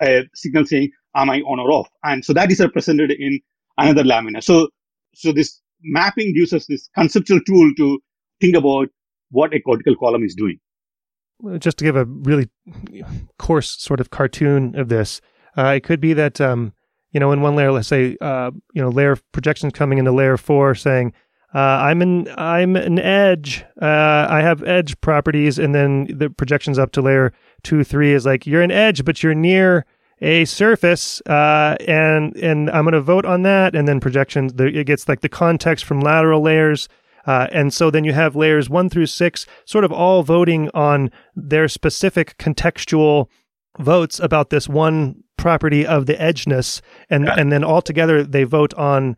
[0.00, 1.88] a signal saying, am I on or off?
[2.04, 3.40] And so that is represented in
[3.78, 4.42] another lamina.
[4.42, 4.68] So,
[5.14, 7.98] so this mapping gives us this conceptual tool to
[8.40, 8.88] think about
[9.30, 10.58] what a cortical column is doing.
[11.58, 12.48] Just to give a really
[13.38, 15.20] coarse sort of cartoon of this,
[15.56, 16.72] uh, it could be that um,
[17.12, 20.36] you know in one layer, let's say uh, you know layer projections coming into layer
[20.36, 21.12] four, saying
[21.54, 23.64] uh, I'm an I'm an edge.
[23.80, 27.32] Uh, I have edge properties, and then the projections up to layer
[27.62, 29.84] two, three is like you're an edge, but you're near
[30.20, 34.52] a surface, uh, and and I'm going to vote on that, and then projections.
[34.58, 36.88] It gets like the context from lateral layers
[37.26, 41.10] uh, and so then you have layers one through six sort of all voting on
[41.34, 43.28] their specific contextual
[43.80, 48.74] votes about this one property of the edgeness and and then all together they vote
[48.74, 49.16] on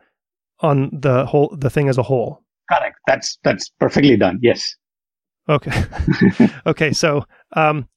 [0.61, 2.43] on the whole the thing as a whole.
[2.71, 2.97] Correct.
[3.07, 4.39] That's that's perfectly done.
[4.43, 4.75] Yes.
[5.49, 5.85] Okay.
[6.67, 7.89] Okay so um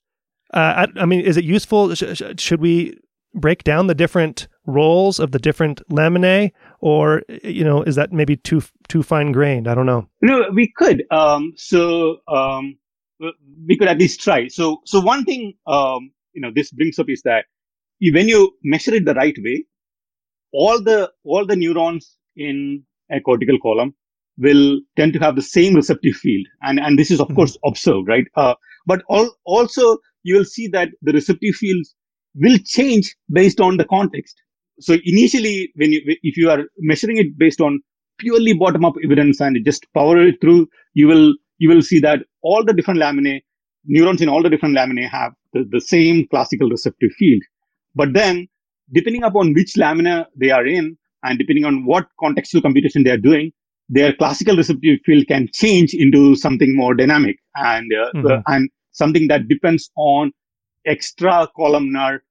[0.53, 1.93] uh, I, I, mean is it useful?
[1.95, 2.97] Sh- sh- should we
[3.33, 8.37] break down the different roles of the different laminae or you know is that maybe
[8.37, 10.07] too too fine grained i don't know.
[10.21, 12.77] No we could um, so um,
[13.67, 14.47] we could at least try.
[14.47, 17.45] So so one thing um, you know this brings up is that
[18.17, 19.63] when you measure it the right way
[20.51, 23.93] all the all the neurons in a cortical column
[24.37, 27.37] will tend to have the same receptive field and and this is of mm-hmm.
[27.37, 31.95] course observed right uh, but all, also you will see that the receptive fields
[32.35, 34.35] will change based on the context.
[34.79, 37.79] So initially, when you, if you are measuring it based on
[38.19, 42.63] purely bottom-up evidence and just power it through, you will, you will see that all
[42.63, 43.41] the different laminae,
[43.85, 47.41] neurons in all the different laminae have the, the same classical receptive field.
[47.95, 48.47] But then,
[48.91, 53.17] depending upon which lamina they are in, and depending on what contextual computation they are
[53.17, 53.51] doing,
[53.89, 58.41] their classical receptive field can change into something more dynamic and uh, mm-hmm.
[58.47, 60.31] and something that depends on
[60.85, 62.23] extra columnar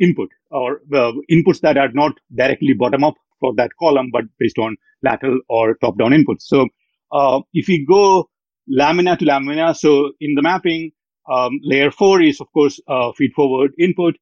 [0.00, 4.58] input or uh, inputs that are not directly bottom up for that column, but based
[4.58, 6.42] on lateral or top down inputs.
[6.42, 6.68] So
[7.12, 8.28] uh, if we go
[8.68, 10.92] lamina to lamina, so in the mapping,
[11.28, 14.16] um, layer four is of course uh, feed forward input.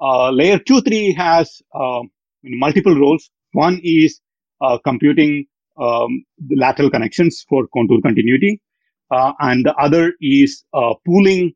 [0.00, 2.10] Uh, layer two, three has um,
[2.42, 3.30] multiple roles.
[3.52, 4.20] One is
[4.60, 5.46] uh, computing
[5.80, 8.60] um, the lateral connections for contour continuity.
[9.10, 10.64] Uh, and the other is
[11.06, 11.52] pooling,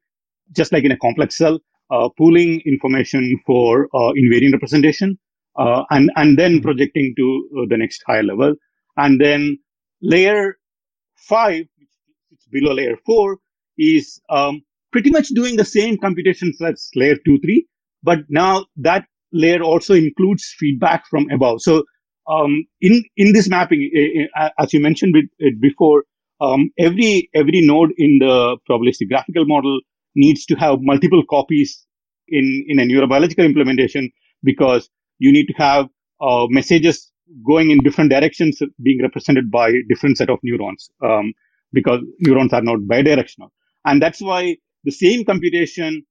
[0.53, 1.59] just like in a complex cell,
[1.91, 5.19] uh, pooling information for uh, invariant representation,
[5.57, 8.55] uh, and and then projecting to uh, the next higher level,
[8.97, 9.59] and then
[10.03, 10.59] layer
[11.17, 11.65] five,
[12.31, 13.39] which is below layer four,
[13.79, 17.67] is um, pretty much doing the same computations as layer two, three,
[18.03, 21.61] but now that layer also includes feedback from above.
[21.63, 21.85] So
[22.31, 23.91] um, in in this mapping,
[24.59, 25.15] as you mentioned
[25.61, 26.05] before,
[26.41, 29.81] um, every every node in the probabilistic graphical model
[30.15, 31.87] needs to have multiple copies
[32.29, 34.11] in, in a neurobiological implementation
[34.43, 35.87] because you need to have
[36.21, 37.11] uh, messages
[37.47, 41.33] going in different directions being represented by different set of neurons um,
[41.73, 43.49] because neurons are not bidirectional.
[43.85, 44.57] And that's why
[44.89, 46.03] the same computation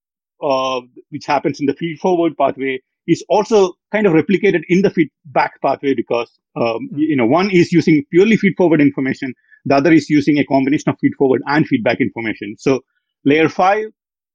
[0.42, 4.90] uh, which happens in the feed forward pathway is also kind of replicated in the
[4.90, 7.00] feedback pathway because um, hmm.
[7.12, 9.34] you know one is using purely feed forward information
[9.66, 12.80] the other is using a combination of feed forward and feedback information so
[13.28, 13.88] Layer 5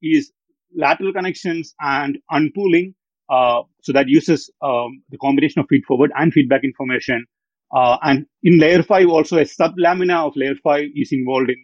[0.02, 0.32] is
[0.76, 2.94] lateral connections and unpooling.
[3.30, 7.24] Uh, so that uses um, the combination of feed forward and feedback information.
[7.74, 11.56] Uh, and in layer 5, also a sublamina of layer 5 is involved in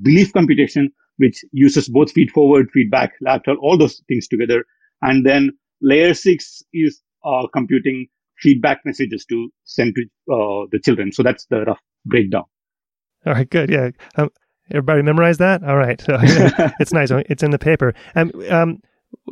[0.00, 4.64] belief computation, which uses both feed forward, feedback, lateral, all those things together.
[5.02, 5.50] And then
[5.82, 10.02] layer 6 is uh, computing feedback messages to send to
[10.32, 11.12] uh, the children.
[11.12, 12.44] So that's the rough breakdown.
[13.26, 13.68] All right, good.
[13.68, 13.90] Yeah.
[14.16, 14.30] Um,
[14.70, 15.64] Everybody memorize that?
[15.64, 16.00] All right.
[16.80, 17.10] it's nice.
[17.10, 17.92] It's in the paper.
[18.14, 18.80] Um,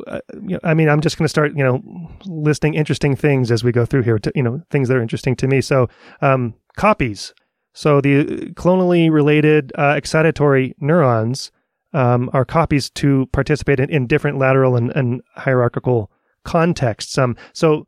[0.05, 0.19] uh,
[0.63, 1.81] I mean, I'm just going to start, you know,
[2.25, 4.19] listing interesting things as we go through here.
[4.19, 5.61] To, you know, things that are interesting to me.
[5.61, 5.87] So,
[6.21, 7.33] um, copies.
[7.73, 11.51] So the clonally related uh, excitatory neurons
[11.93, 16.11] um, are copies to participate in, in different lateral and, and hierarchical
[16.43, 17.17] contexts.
[17.17, 17.85] Um, so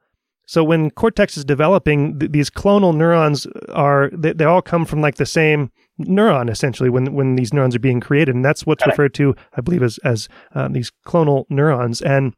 [0.48, 5.00] so when cortex is developing, th- these clonal neurons are they, they, all come from
[5.00, 8.86] like the same neuron essentially when when these neurons are being created, and that's what's
[8.86, 12.02] referred to, I believe, as as uh, these clonal neurons.
[12.02, 12.34] And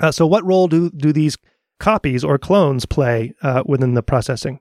[0.00, 1.36] uh, so, what role do do these
[1.78, 4.58] copies or clones play uh, within the processing?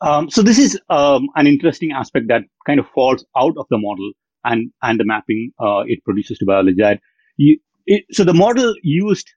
[0.00, 3.78] Um, so this is um, an interesting aspect that kind of falls out of the
[3.78, 4.12] model
[4.44, 7.00] and and the mapping uh, it produces to biology.
[7.36, 9.28] You, it, so the model used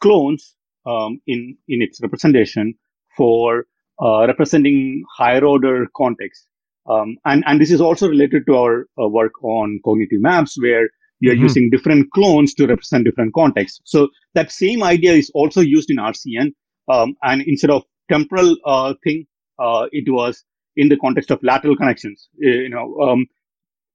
[0.00, 0.56] clones
[0.86, 2.74] um, in in its representation
[3.16, 3.66] for
[4.02, 6.46] uh, representing higher order context.
[6.88, 10.88] Um, and and this is also related to our uh, work on cognitive maps, where
[11.20, 11.42] we are mm-hmm.
[11.42, 13.80] using different clones to represent different contexts.
[13.84, 16.52] So that same idea is also used in RCN.
[16.88, 19.26] Um, and instead of temporal uh, thing,
[19.58, 20.42] uh, it was
[20.76, 22.28] in the context of lateral connections.
[22.38, 23.26] You know, um,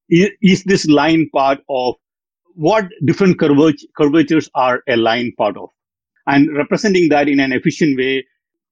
[0.09, 1.95] is, is this line part of
[2.53, 5.69] what different curvature, curvatures are a line part of?
[6.27, 8.25] And representing that in an efficient way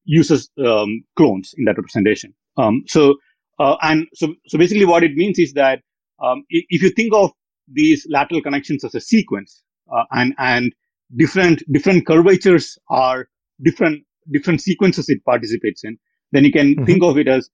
[0.05, 2.33] uses um, clones in that representation.
[2.57, 3.15] Um, so,
[3.59, 5.81] uh, and so, so basically what it means is that
[6.23, 7.31] um, if you think of
[7.71, 9.63] these lateral connections as a sequence,
[9.93, 10.73] uh, and and
[11.15, 13.27] different different curvatures are
[13.61, 15.97] different different sequences it participates in,
[16.31, 16.85] then you can mm-hmm.
[16.85, 17.49] think of it as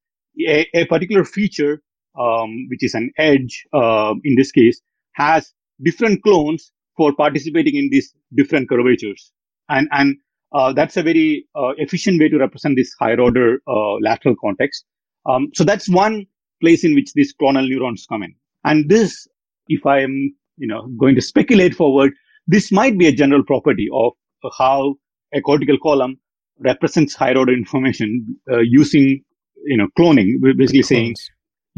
[0.47, 1.81] a, a particular feature,
[2.19, 4.81] um, which is an edge uh, in this case,
[5.13, 5.53] has
[5.83, 9.31] different clones for participating in these different curvatures,
[9.69, 10.17] and and
[10.51, 14.85] uh, that's a very uh, efficient way to represent this higher order uh, lateral context.
[15.29, 16.25] Um, so that's one
[16.61, 18.33] place in which these clonal neurons come in.
[18.63, 19.27] And this,
[19.67, 22.13] if I am, you know, going to speculate forward,
[22.47, 24.13] this might be a general property of
[24.57, 24.95] how
[25.33, 26.19] a cortical column
[26.59, 29.23] represents higher order information uh, using,
[29.65, 31.15] you know, cloning, basically saying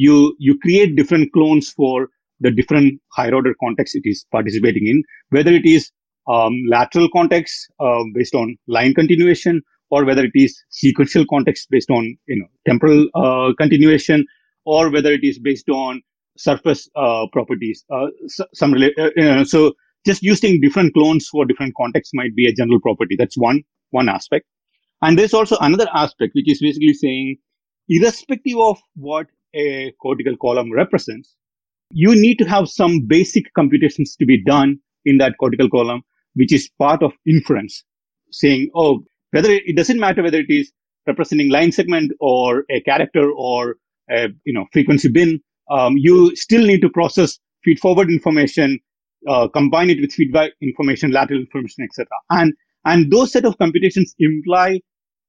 [0.05, 5.03] you, you create different clones for the different higher order contexts it is participating in,
[5.29, 5.91] whether it is
[6.27, 11.91] um, lateral context uh, based on line continuation, or whether it is sequential context based
[11.91, 14.25] on you know temporal uh, continuation,
[14.65, 16.01] or whether it is based on
[16.37, 17.83] surface uh, properties.
[17.93, 18.07] Uh,
[18.53, 19.73] some uh, so
[20.05, 23.15] just using different clones for different contexts might be a general property.
[23.17, 24.45] That's one one aspect.
[25.01, 27.37] And there's also another aspect, which is basically saying,
[27.89, 31.35] irrespective of what a cortical column represents,
[31.91, 36.01] you need to have some basic computations to be done in that cortical column,
[36.35, 37.83] which is part of inference,
[38.31, 40.71] saying, oh, whether it doesn't matter whether it is
[41.07, 43.75] representing line segment or a character or
[44.09, 45.41] a you know frequency bin
[45.71, 48.79] um, you still need to process feed forward information,
[49.27, 52.07] uh, combine it with feedback information, lateral information, etc.
[52.29, 52.53] And
[52.85, 54.81] and those set of computations imply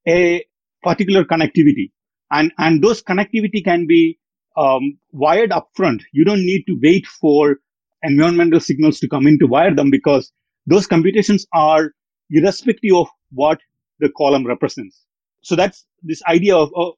[0.09, 0.45] a
[0.83, 1.91] particular connectivity,
[2.33, 4.19] and and those connectivity can be
[4.57, 6.03] um, wired upfront.
[6.13, 7.59] You don't need to wait for
[8.03, 10.33] environmental signals to come in to wire them because
[10.67, 11.93] those computations are
[12.31, 13.61] irrespective of what
[14.01, 15.05] the column represents.
[15.43, 16.95] So that's this idea of, of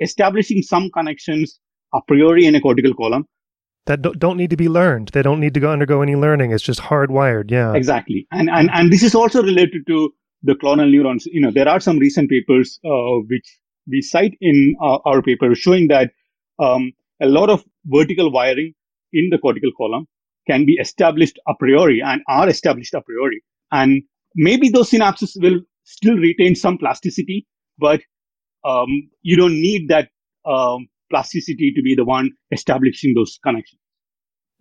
[0.00, 1.60] establishing some connections
[1.92, 3.26] a priori in a cortical column.
[3.86, 5.08] That don't need to be learned.
[5.08, 6.52] They don't need to go undergo any learning.
[6.52, 7.50] It's just hardwired.
[7.50, 7.74] Yeah.
[7.74, 8.26] Exactly.
[8.32, 10.10] And, and, and this is also related to
[10.42, 11.26] the clonal neurons.
[11.26, 13.46] You know, there are some recent papers, uh, which
[13.86, 16.10] we cite in our, our paper showing that,
[16.58, 18.74] um, a lot of vertical wiring
[19.12, 20.06] in the cortical column
[20.46, 23.42] can be established a priori and are established a priori.
[23.72, 24.02] And
[24.34, 27.46] maybe those synapses will still retain some plasticity,
[27.78, 28.00] but
[28.64, 28.88] um,
[29.22, 30.08] you don't need that
[30.44, 33.80] um, plasticity to be the one establishing those connections.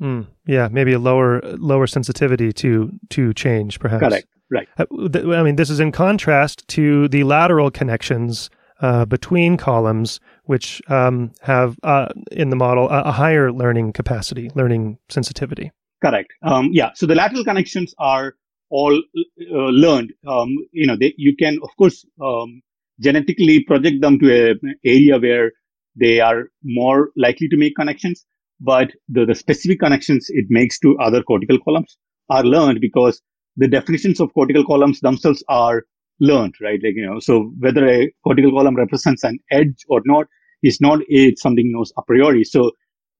[0.02, 4.04] Mm, yeah, maybe a lower lower sensitivity to to change, perhaps.
[4.04, 4.28] Correct.
[4.52, 4.68] Right.
[4.78, 4.86] Uh,
[5.34, 8.50] I mean, this is in contrast to the lateral connections
[8.84, 14.52] uh, between columns, which um, have uh, in the model a, a, higher learning capacity,
[14.56, 15.72] learning sensitivity.
[16.04, 16.34] Correct.
[16.44, 16.92] Um, yeah.
[16.94, 18.36] So the lateral connections are
[18.70, 19.56] all uh,
[19.86, 20.12] learned.
[20.28, 22.62] Um, you know, they, you can of course um,
[23.00, 25.52] genetically project them to an area where
[25.96, 28.26] they are more likely to make connections.
[28.60, 31.98] But the, the specific connections it makes to other cortical columns
[32.30, 33.22] are learned because
[33.56, 35.86] the definitions of cortical columns themselves are
[36.30, 36.80] learned, right?
[36.84, 40.26] Like, you know, so whether a cortical column represents an edge or not
[40.64, 42.44] is not it's something knows a priori.
[42.44, 42.72] So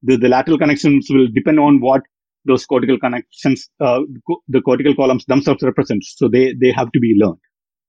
[0.02, 2.02] the, the lateral connections will depend on what
[2.46, 4.00] those cortical connections, uh,
[4.48, 6.04] the cortical columns themselves represent.
[6.04, 7.40] So they, they have to be learned.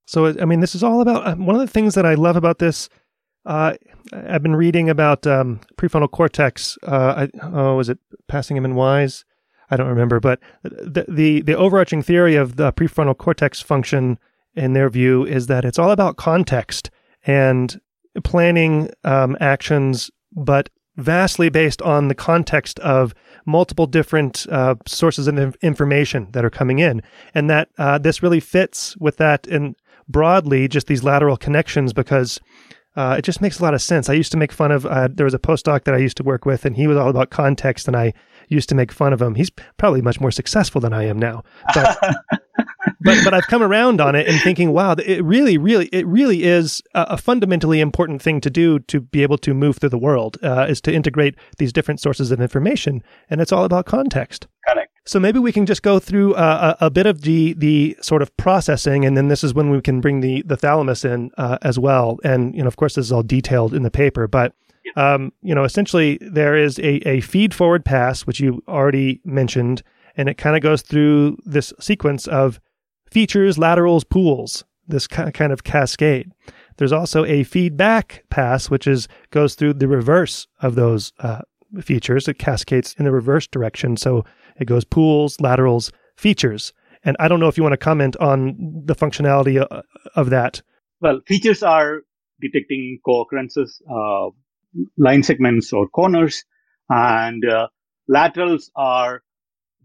[0.07, 2.36] So, I mean, this is all about uh, one of the things that I love
[2.36, 2.89] about this
[3.45, 3.74] uh,
[4.13, 6.78] I've been reading about um, prefrontal cortex.
[6.84, 9.24] Uh, I, oh, was it Passingham and Wise?
[9.70, 14.20] I don't remember, but the, the the overarching theory of the prefrontal cortex function,
[14.56, 16.89] in their view, is that it's all about context
[17.26, 17.80] and
[18.24, 23.14] planning um, actions, but vastly based on the context of
[23.45, 27.01] multiple different uh, sources of information that are coming in,
[27.34, 29.76] and that uh, this really fits with that in
[30.08, 32.39] broadly just these lateral connections because
[32.95, 34.10] uh, it just makes a lot of sense.
[34.10, 36.24] I used to make fun of, uh, there was a postdoc that I used to
[36.24, 38.14] work with, and he was all about context, and I
[38.48, 39.36] used to make fun of him.
[39.36, 41.43] He's probably much more successful than I am now.
[41.74, 41.98] But,
[43.02, 46.43] but, but I've come around on it and thinking, wow, it really, really, it really
[46.43, 49.98] is a, a fundamentally important thing to do to be able to move through the
[49.98, 53.04] world, uh, is to integrate these different sources of information.
[53.30, 54.48] And it's all about context.
[54.68, 54.91] Correct.
[55.08, 58.24] So maybe we can just go through uh, a, a, bit of the the sort
[58.24, 61.60] of processing, and then this is when we can bring the the thalamus in uh,
[61.62, 62.18] as well.
[62.24, 64.56] And you know, of course, this is all detailed in the paper, but
[64.96, 69.84] um, you know, essentially there is a a feed forward pass, which you already mentioned,
[70.18, 72.60] and it kind of goes through this sequence of
[73.10, 76.32] features, laterals, pools, this kind of cascade.
[76.78, 81.41] There's also a feedback pass, which is goes through the reverse of those uh,
[81.82, 82.28] features.
[82.28, 83.98] It cascades in the reverse direction.
[83.98, 84.26] So
[84.60, 86.74] it goes pools, laterals, features.
[87.04, 89.82] And I don't know if you want to comment on the functionality uh,
[90.16, 90.62] of that.
[91.02, 92.02] Well, features are
[92.41, 94.30] detecting co-occurrences, uh,
[94.97, 96.43] line segments or corners,
[96.89, 97.67] and uh,
[98.07, 99.21] laterals are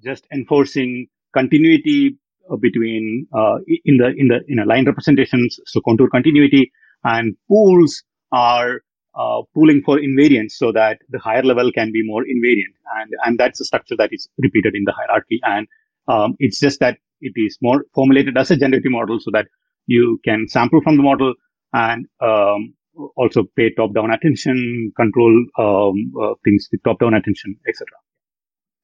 [0.03, 2.19] just enforcing continuity
[2.51, 6.73] uh, between uh, in the in the in a line representations, so contour continuity,
[7.05, 8.83] and pools are
[9.15, 13.39] uh, pooling for invariance so that the higher level can be more invariant, and and
[13.39, 15.67] that's a structure that is repeated in the hierarchy, and
[16.09, 19.47] um, it's just that it is more formulated as a generative model so that
[19.87, 21.35] you can sample from the model
[21.73, 22.75] and um,
[23.17, 27.87] also pay top-down attention, control um, uh, things with top-down attention, etc.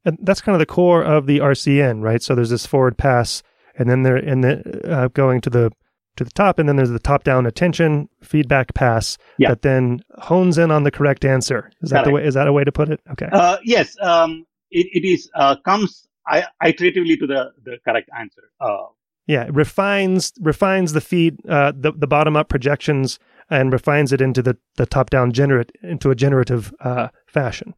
[0.04, 2.22] And that's kind of the core of the RCN, right?
[2.22, 3.42] So there's this forward pass,
[3.76, 5.70] and then there, and then uh, going to the
[6.16, 9.50] to the top, and then there's the top-down attention feedback pass yeah.
[9.50, 11.70] that then hones in on the correct answer.
[11.82, 12.06] Is that Correct.
[12.06, 12.24] the way?
[12.24, 13.00] Is that a way to put it?
[13.12, 13.28] Okay.
[13.30, 18.50] Uh, yes, um, it, it is uh, comes I, iteratively to the the correct answer.
[18.60, 18.86] Uh,
[19.26, 23.18] Yeah, it refines refines the feed uh, the the bottom up projections
[23.50, 27.74] and refines it into the the top down generate into a generative uh, fashion.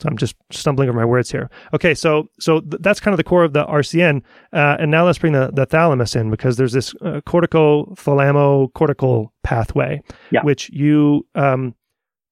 [0.00, 1.48] So I'm just stumbling over my words here.
[1.74, 4.22] Okay, so so th- that's kind of the core of the RCN,
[4.52, 8.72] uh, and now let's bring the the thalamus in because there's this uh, cortico thalamo
[8.72, 10.00] cortical pathway,
[10.32, 10.42] Yeah.
[10.42, 11.76] which you um,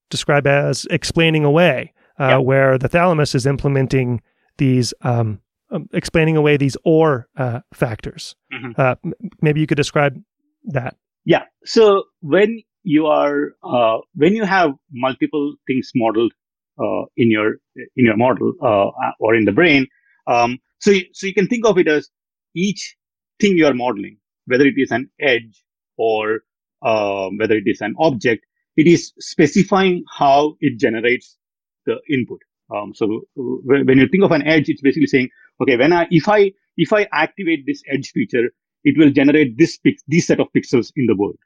[0.09, 2.37] describe as explaining away, uh, Yeah.
[2.39, 4.21] where the thalamus is implementing
[4.57, 4.93] these.
[5.01, 5.39] Um,
[5.73, 8.35] um, explaining away these or uh, factors.
[8.53, 8.77] Mhm.
[8.77, 10.19] Uh, m- maybe you could describe
[10.65, 10.97] that.
[11.25, 11.43] Yeah.
[11.65, 16.33] So when you are uh, when you have multiple things modeled
[16.79, 19.87] uh, in your in your model uh, or in the brain,
[20.27, 22.09] um, so you, so you can think of it as
[22.55, 22.95] each
[23.39, 24.17] thing you are modeling,
[24.47, 25.63] whether it is an edge
[25.97, 26.41] or
[26.81, 28.43] uh, whether it is an object,
[28.75, 31.37] it is specifying how it generates
[31.85, 32.39] the input.
[32.75, 35.29] Um, so when you think of an edge, it's basically saying,
[35.61, 38.49] okay, when I if I if I activate this edge feature,
[38.83, 41.37] it will generate this this set of pixels in the world.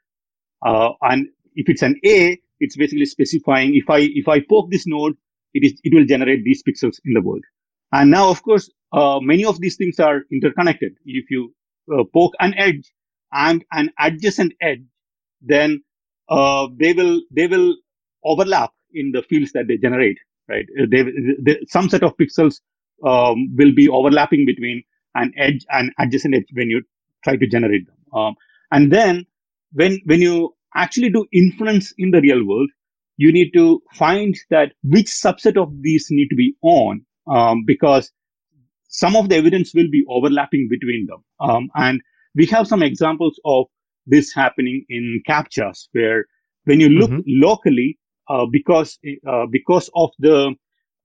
[0.64, 4.86] Uh, and if it's an A, it's basically specifying if I if I poke this
[4.86, 5.16] node,
[5.54, 7.44] it is it will generate these pixels in the world.
[7.92, 10.94] And now, of course, uh, many of these things are interconnected.
[11.04, 11.54] If you
[11.92, 12.92] uh, poke an edge
[13.32, 14.82] and an adjacent edge,
[15.40, 15.82] then
[16.28, 17.76] uh, they will they will
[18.24, 20.18] overlap in the fields that they generate.
[20.48, 20.66] Right?
[20.80, 21.04] Uh, They,
[21.40, 22.60] they, some set of pixels
[23.04, 24.82] um, will be overlapping between
[25.14, 26.82] an edge and adjacent edge when you
[27.26, 28.20] try to generate them.
[28.20, 28.34] Um,
[28.78, 29.26] and then
[29.82, 30.54] when when you
[30.84, 32.70] actually do inference in the real world,
[33.24, 37.04] you need to find that which subset of these need to be on
[37.36, 38.12] um, because
[38.88, 41.24] some of the evidence will be overlapping between them.
[41.40, 42.00] Um, and
[42.34, 43.66] we have some examples of
[44.06, 46.24] this happening in captchas where
[46.64, 47.22] when you look Mhm.
[47.26, 47.98] locally,
[48.28, 50.54] uh, because uh, because of the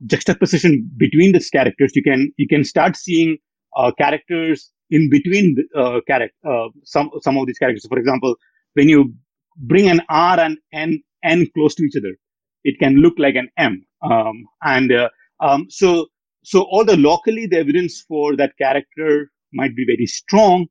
[0.07, 3.38] juxtaposition between these characters, you can you can start seeing
[3.78, 7.88] uh, characters in between uh, character uh, some some of these characters.
[7.88, 8.36] For example,
[8.74, 9.14] when you
[9.58, 12.16] bring an R and N N close to each other,
[12.64, 13.86] it can look like an M.
[14.04, 16.08] Um, and uh, um, so
[16.44, 20.68] so the locally the evidence for that character might be very strong,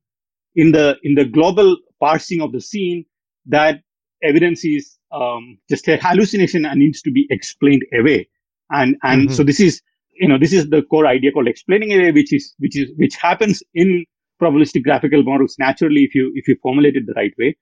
[0.54, 3.04] in the in the global parsing of the scene,
[3.46, 3.80] that
[4.22, 8.28] evidence is um, just a hallucination and needs to be explained away.
[8.70, 9.34] And and Mhm.
[9.36, 9.82] so this is
[10.20, 13.16] you know this is the core idea called explaining away, which is which is which
[13.16, 14.04] happens in
[14.40, 17.56] probabilistic graphical models naturally if you if you formulate it the right way.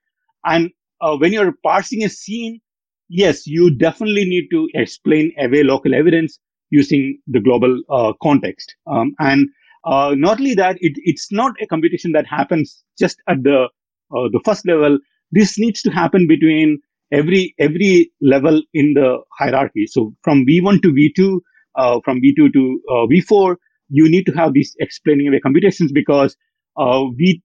[0.45, 0.69] And
[1.01, 2.59] uh, when you're parsing a scene,
[3.07, 6.37] yes, you definitely need to explain away local evidence
[6.69, 8.75] using the global uh, context.
[8.87, 9.47] Um, and
[9.85, 13.69] uh, not only that, it, it's not a computation that happens just at the
[14.15, 14.99] uh, the first level.
[15.31, 16.79] This needs to happen between
[17.11, 19.87] every every level in the hierarchy.
[19.87, 21.39] So from V1 to V2,
[21.75, 23.55] uh, from V2 to uh, V4,
[23.89, 26.35] you need to have these explaining away computations because
[26.77, 27.41] uh, V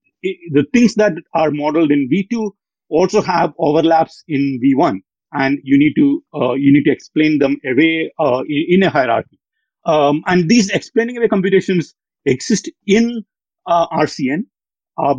[0.52, 2.50] the things that are modeled in V2
[2.88, 5.00] also have overlaps in V1,
[5.32, 8.90] and you need to uh, you need to explain them away uh, in, in a
[8.90, 9.38] hierarchy.
[9.84, 11.94] Um, and these explaining away computations
[12.24, 13.22] exist in
[13.66, 14.44] uh, RCN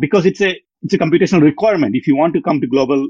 [0.00, 1.94] because it's a it's a computational requirement.
[1.94, 3.06] If you want to come to global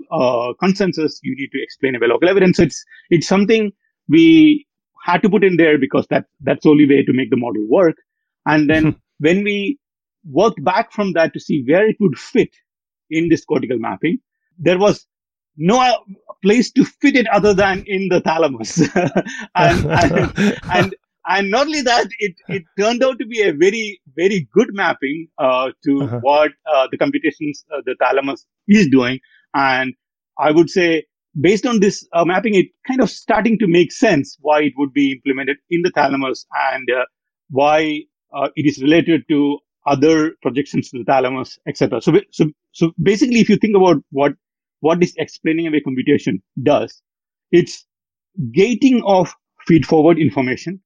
[0.60, 2.58] consensus, you need to explain away local evidence.
[2.58, 3.72] It's it's something
[4.08, 4.65] we
[5.06, 7.66] had to put in there because that that's the only way to make the model
[7.78, 7.96] work.
[8.54, 9.78] And then when we
[10.40, 12.54] worked back from that to see where it would fit
[13.10, 14.18] in this cortical mapping,
[14.58, 15.06] there was
[15.56, 15.96] no uh,
[16.42, 18.78] place to fit it other than in the thalamus.
[19.54, 20.96] and, and, and
[21.28, 25.26] and not only that, it, it turned out to be a very, very good mapping
[25.38, 26.20] uh, to Uh-huh.
[26.20, 29.18] what uh, the computations uh, the thalamus is doing.
[29.52, 29.94] And
[30.38, 31.06] I would say
[31.40, 34.92] based on this uh, mapping, it kind of starting to make sense why it would
[34.92, 37.04] be implemented in the thalamus and uh,
[37.50, 38.00] why
[38.34, 42.00] uh, it is related to other projections to the thalamus, etc.
[42.00, 44.32] So, so, so basically, if you think about what
[44.80, 47.02] what this explaining away computation does,
[47.50, 47.84] it's
[48.52, 49.32] gating of
[49.66, 50.80] feed forward information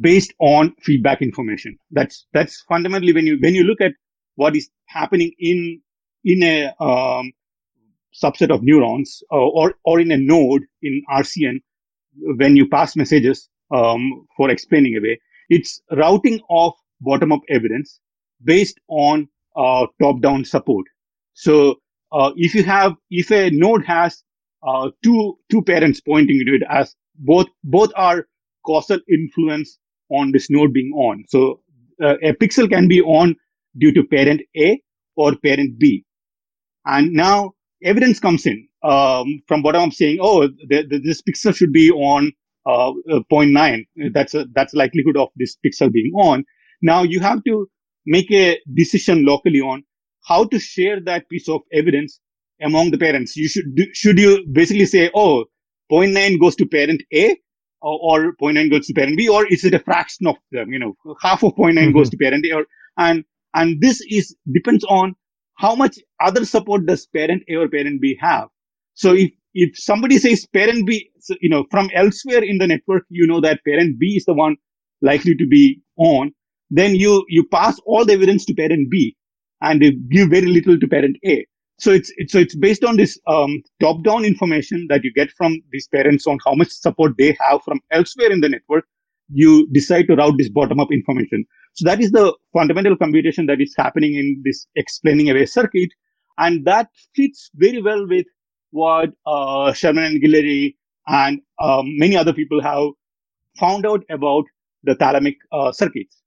[0.00, 1.76] based on feedback information.
[1.90, 3.92] That's that's fundamentally when you when you look at
[4.36, 5.80] what is happening in
[6.24, 7.32] in a um,
[8.22, 11.60] subset of neurons uh, or or in a node in RCN
[12.36, 15.18] when you pass messages um, for explaining away.
[15.48, 18.00] It's routing of bottom up evidence
[18.42, 20.86] based on uh, top down support.
[21.34, 21.76] So
[22.12, 24.22] uh, if you have if a node has
[24.66, 28.26] uh, two two parents pointing to it as both both are
[28.64, 29.78] causal influence
[30.10, 31.24] on this node being on.
[31.28, 31.60] So
[32.02, 33.36] uh, a pixel can be on
[33.78, 34.80] due to parent A
[35.16, 36.04] or parent B.
[36.86, 37.52] And now
[37.84, 42.32] evidence comes in um, from I'm saying, oh, the, the, this pixel should be on
[42.66, 43.84] uh, uh 0.9.
[44.12, 46.44] That's a, that's likelihood of this pixel being on.
[46.82, 47.68] Now you have to
[48.06, 49.84] make a decision locally on
[50.26, 52.20] how to share that piece of evidence
[52.62, 53.36] among the parents.
[53.36, 55.44] You should do, should you basically say, oh,
[55.92, 57.36] 0.9 goes to parent A
[57.82, 60.72] or, or 0.9 goes to parent B, or is it a fraction of them?
[60.72, 61.92] You know, half of 0.9 mm-hmm.
[61.92, 62.66] goes to parent A, or
[62.96, 63.24] and
[63.54, 65.14] and this is depends on
[65.56, 68.48] how much other support does parent A or parent B have.
[68.94, 73.26] So if if somebody says parent B, you know, from elsewhere in the network, you
[73.26, 74.56] know that parent B is the one
[75.00, 76.32] likely to be on,
[76.70, 79.16] then you you pass all the evidence to parent B
[79.60, 79.80] and
[80.10, 81.46] give very little to parent A.
[81.78, 85.60] So it's, it's so it's based on this um, top-down information that you get from
[85.72, 88.84] these parents on how much support they have from elsewhere in the network.
[89.34, 91.44] You decide to route this bottom-up information.
[91.74, 95.90] So that is the fundamental computation that is happening in this explaining away circuit,
[96.38, 98.26] and that fits very well with
[98.70, 100.76] what uh, Sherman and Guillery
[101.06, 102.90] and um, many other people have
[103.58, 104.44] found out about
[104.82, 106.22] the thalamic uh, circuits.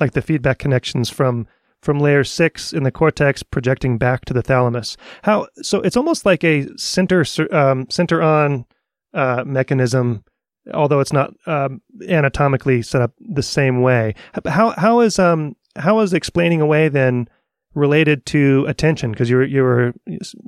[0.00, 1.46] Like the feedback connections from
[1.80, 4.96] from layer six in the cortex projecting back to the thalamus.
[5.22, 5.80] How so?
[5.80, 8.66] It's almost like a center um, center on
[9.14, 10.24] uh, mechanism,
[10.72, 14.14] although it's not um, anatomically set up the same way.
[14.46, 17.28] How how is um how is explaining away then
[17.74, 19.12] related to attention?
[19.12, 19.92] Because you were you were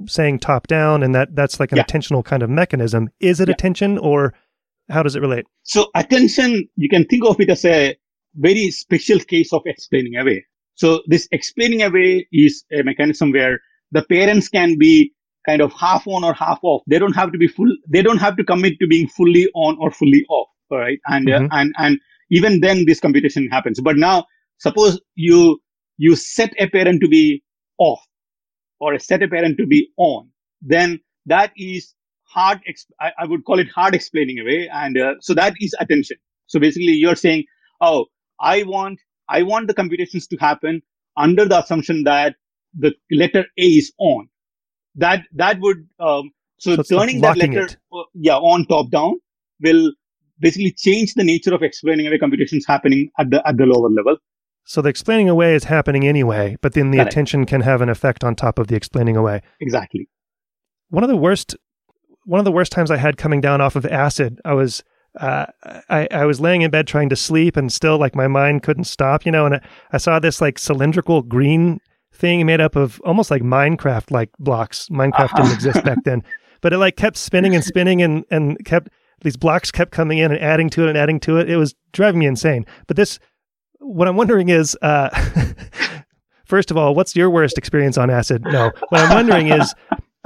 [0.06, 1.84] saying top down, and that that's like an yeah.
[1.84, 3.10] attentional kind of mechanism.
[3.20, 3.54] Is it yeah.
[3.54, 4.34] attention or
[4.90, 5.46] how does it relate?
[5.62, 7.96] So attention, you can think of it as a
[8.36, 10.44] very special case of explaining away.
[10.74, 13.60] So this explaining away is a mechanism where
[13.92, 15.12] the parents can be
[15.46, 16.82] kind of half on or half off.
[16.86, 17.70] They don't have to be full.
[17.88, 20.48] They don't have to commit to being fully on or fully off.
[20.70, 20.98] All right.
[21.06, 21.44] And, mm-hmm.
[21.46, 21.98] uh, and, and
[22.30, 23.80] even then this computation happens.
[23.80, 24.24] But now
[24.58, 25.60] suppose you,
[25.98, 27.42] you set a parent to be
[27.78, 28.00] off
[28.80, 30.30] or set a parent to be on,
[30.62, 32.60] then that is hard.
[32.68, 34.68] Exp- I, I, would call it hard explaining away.
[34.72, 36.16] And uh, so that is attention.
[36.46, 37.44] So basically you're saying,
[37.80, 38.06] Oh,
[38.40, 40.82] I want I want the computations to happen
[41.16, 42.36] under the assumption that
[42.76, 44.28] the letter A is on.
[44.96, 49.18] That that would um, so, so turning that letter uh, yeah on top down
[49.60, 49.92] will
[50.38, 54.16] basically change the nature of explaining away computations happening at the at the lower level.
[54.66, 57.12] So the explaining away is happening anyway, but then the Correct.
[57.12, 59.42] attention can have an effect on top of the explaining away.
[59.60, 60.08] Exactly.
[60.88, 61.54] One of the worst
[62.24, 64.82] one of the worst times I had coming down off of acid, I was
[65.20, 65.46] uh,
[65.88, 68.84] I, I was laying in bed trying to sleep and still like my mind couldn't
[68.84, 69.60] stop, you know, and I,
[69.92, 71.80] I saw this like cylindrical green
[72.14, 74.88] thing made up of almost like Minecraft like blocks.
[74.88, 76.22] Minecraft didn't exist back then,
[76.60, 78.88] but it like kept spinning and spinning and, and kept
[79.24, 81.50] these blocks kept coming in and adding to it and adding to it.
[81.50, 82.66] It was driving me insane.
[82.86, 83.18] But this,
[83.78, 85.08] what I'm wondering is, uh,
[86.44, 88.44] first of all, what's your worst experience on acid?
[88.44, 89.74] No, what I'm wondering is,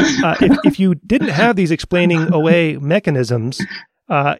[0.00, 3.60] uh, if, if you didn't have these explaining away mechanisms,
[4.08, 4.36] uh,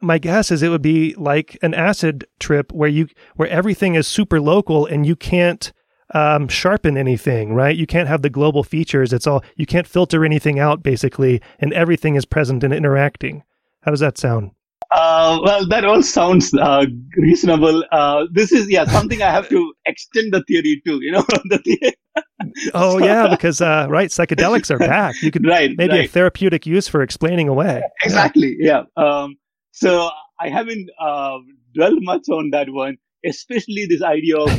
[0.00, 4.06] my guess is it would be like an acid trip where you where everything is
[4.06, 5.72] super local and you can't
[6.14, 7.76] um, sharpen anything, right?
[7.76, 9.12] You can't have the global features.
[9.12, 13.42] It's all you can't filter anything out basically, and everything is present and interacting.
[13.82, 14.52] How does that sound?
[14.92, 16.86] Uh, well, that all sounds uh,
[17.16, 17.84] reasonable.
[17.90, 20.98] Uh, this is yeah something I have to extend the theory to.
[21.02, 21.94] You know, the theory.
[22.74, 25.20] oh yeah, because uh, right, psychedelics are back.
[25.22, 26.04] You could right, maybe right.
[26.04, 27.82] a therapeutic use for explaining away.
[28.04, 28.56] Exactly.
[28.58, 28.82] Yeah.
[28.96, 29.04] yeah.
[29.04, 29.36] Um,
[29.72, 31.38] so I haven't uh,
[31.74, 34.50] dwelled much on that one, especially this idea of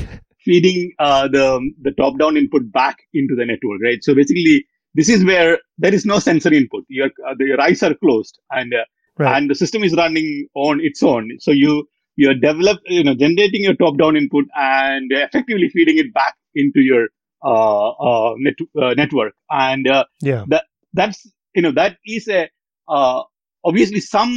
[0.48, 1.46] feeding uh, the
[1.82, 4.04] the top down input back into the network, right?
[4.08, 6.86] So basically, this is where there is no sensory input.
[6.88, 8.86] Your uh, your eyes are closed, and uh,
[9.20, 9.38] right.
[9.38, 11.32] and the system is running on its own.
[11.40, 16.14] So you you're develop you know generating your top down input and effectively feeding it
[16.14, 17.08] back into your
[17.44, 22.50] uh, uh, net, uh, network, and uh, yeah, that that's you know that is a
[22.88, 23.22] uh,
[23.64, 24.34] obviously some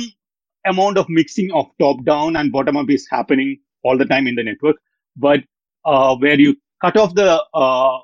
[0.67, 4.35] amount of mixing of top down and bottom up is happening all the time in
[4.35, 4.77] the network.
[5.17, 5.41] But
[5.85, 7.99] uh, where you cut off the uh,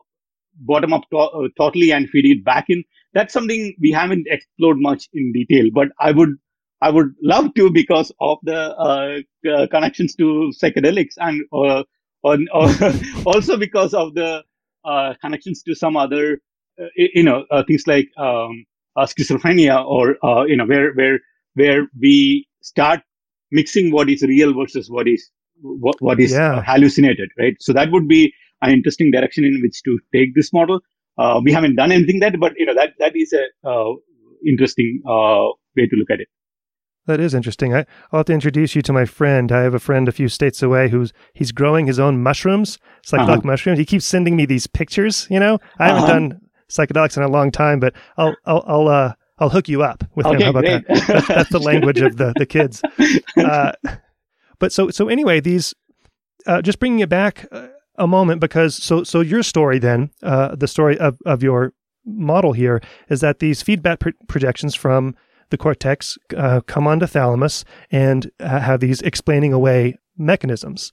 [0.61, 4.79] bottom up to- uh, totally and feed it back in, that's something we haven't explored
[4.79, 5.67] much in detail.
[5.73, 6.31] But I would
[6.83, 9.19] I would love to because of the uh,
[9.51, 11.83] uh, connections to psychedelics and uh,
[12.23, 12.47] on,
[13.27, 14.43] also because of the
[14.85, 16.39] uh, connections to some other
[16.81, 18.65] uh, you know uh, things like um,
[18.99, 20.17] schizophrenia or
[20.49, 21.21] you know where where
[21.55, 23.01] where we start
[23.51, 25.31] mixing what is real versus what is
[25.63, 26.63] what, what is Yeah.
[26.63, 28.33] hallucinated right so that would be
[28.63, 30.81] an interesting direction in which to take this model
[31.19, 33.93] uh, we haven't done anything that but you know that that is a uh,
[34.47, 35.47] interesting uh,
[35.77, 36.29] way to look at it
[37.07, 37.73] That is interesting.
[37.73, 37.81] I,
[38.11, 39.53] I'll have to introduce you to my friend.
[39.53, 42.79] I have a friend a few states away who's he's growing his own mushrooms,
[43.09, 43.51] psychedelic Uh-huh.
[43.53, 43.79] mushrooms.
[43.79, 45.27] He keeps sending me these pictures.
[45.31, 46.15] You know, I haven't Uh-huh.
[46.15, 50.03] done psychedelics in a long time, but I'll I'll I'll uh I'll hook you up
[50.17, 50.41] with him.
[50.43, 50.85] How about great.
[50.89, 51.07] that?
[51.13, 52.83] That's, that's the language of the the kids.
[53.37, 53.71] Uh,
[54.59, 55.75] but so so anyway, these
[56.47, 60.55] uh, just bringing it back uh, a moment because so so your story then uh,
[60.55, 61.73] the story of of your
[62.05, 62.81] model here
[63.11, 65.15] is that these feedback pr- projections from
[65.51, 70.93] the cortex uh, come onto thalamus and uh, have these explaining away mechanisms.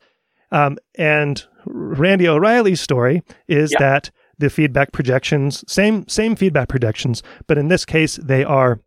[0.52, 3.80] Um, and Randy O'Reilly's story is Yeah.
[3.80, 8.80] that the feedback projections, same same feedback projections, but in this case they are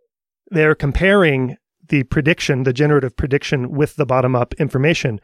[0.50, 1.56] they're comparing
[1.88, 5.20] the prediction, the generative prediction, with the bottom up information.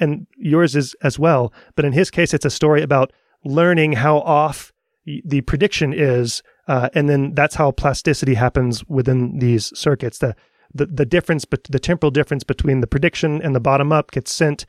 [0.00, 1.52] And yours is as well.
[1.76, 3.12] But in his case, it's a story about
[3.44, 4.72] learning how off
[5.04, 6.42] the prediction is.
[6.66, 10.18] Uh, and then that's how plasticity happens within these circuits.
[10.18, 10.34] The,
[10.72, 14.32] the, the difference, but the temporal difference between the prediction and the bottom up gets
[14.32, 14.66] sent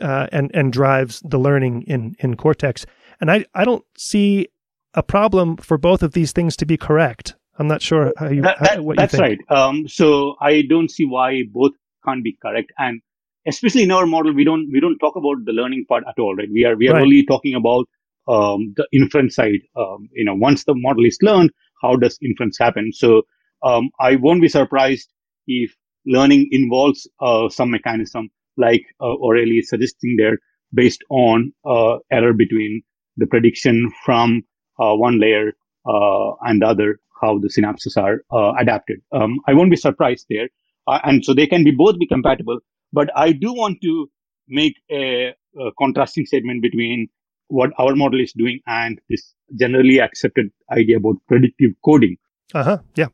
[0.00, 2.86] uh, and, and drives the learning in, in cortex.
[3.20, 4.48] And I, I don't see
[4.94, 7.34] a problem for both of these things to be correct.
[7.58, 9.40] I'm not sure how you, That- how- what that's you think.
[9.50, 9.56] right.
[9.58, 11.72] Um, so I don't see why both
[12.04, 13.00] can't be correct, and
[13.46, 16.34] especially in our model, we don't we don't talk about the learning part at all,
[16.36, 16.48] right?
[16.52, 17.02] We are we are Right.
[17.02, 17.86] only talking about
[18.28, 19.60] um, the inference side.
[19.76, 21.50] Um, you know, once the model is learned,
[21.82, 22.92] how does inference happen?
[22.92, 23.22] So
[23.62, 25.08] um, I won't be surprised
[25.46, 25.74] if
[26.06, 30.38] learning involves uh, some mechanism like uh, O'Reilly is suggesting there,
[30.74, 32.82] based on uh, error between
[33.16, 34.42] the prediction from
[34.78, 35.52] uh, one layer
[35.86, 39.00] uh, and the other, how the synapses are uh, adapted.
[39.12, 40.48] Um, I won't be surprised there,
[40.86, 42.60] uh, and so they can be both be compatible.
[42.92, 44.10] But I do want to
[44.48, 47.08] make a, a contrasting statement between
[47.48, 52.16] what our model is doing and this generally accepted idea about predictive coding.
[52.54, 52.78] Uh huh.
[52.94, 53.08] Yeah.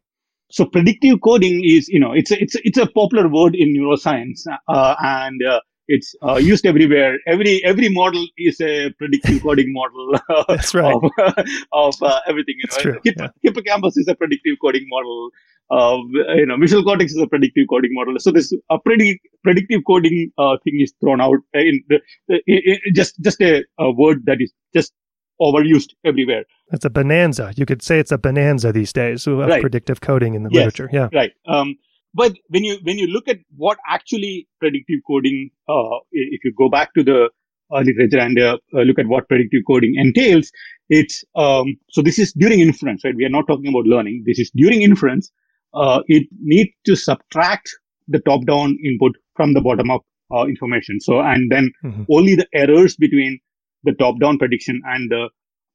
[0.50, 3.74] So predictive coding is, you know, it's a, it's a, it's a popular word in
[3.74, 7.18] neuroscience, uh, and uh, it's uh, used everywhere.
[7.26, 10.18] Every every model is a predictive coding model
[10.49, 10.95] That's right.
[10.95, 11.11] of,
[11.72, 12.55] of uh, everything.
[12.59, 13.28] You know, true, Hipp- yeah.
[13.43, 15.30] hippocampus is a predictive coding model.
[15.70, 15.97] Uh,
[16.37, 18.14] you know, visual cortex is a predictive coding model.
[18.18, 22.78] So this a pretty predictive coding uh, thing is thrown out in the, i i
[22.95, 24.93] just just a, a word that is just
[25.41, 26.45] overused everywhere.
[26.72, 27.53] It's a bonanza.
[27.57, 29.61] You could say it's a bonanza these days of Right.
[29.61, 30.66] predictive coding in the Yes.
[30.66, 30.91] literature.
[30.93, 31.09] Yeah.
[31.12, 31.76] right um,
[32.14, 36.68] but when you when you look at what actually predictive coding uh, if you go
[36.68, 37.30] back to the
[37.74, 40.50] uh, literature and uh, look at what predictive coding entails
[40.88, 43.16] it's um, so this is during inference right?
[43.16, 44.24] We are not talking about learning.
[44.26, 45.30] This is during inference.
[45.72, 47.68] Uh, it needs to subtract
[48.06, 50.02] the top down input from the bottom up
[50.34, 51.00] uh, information.
[51.00, 52.06] So and then Mhm.
[52.10, 53.40] only the errors between
[53.82, 55.28] the top down prediction and the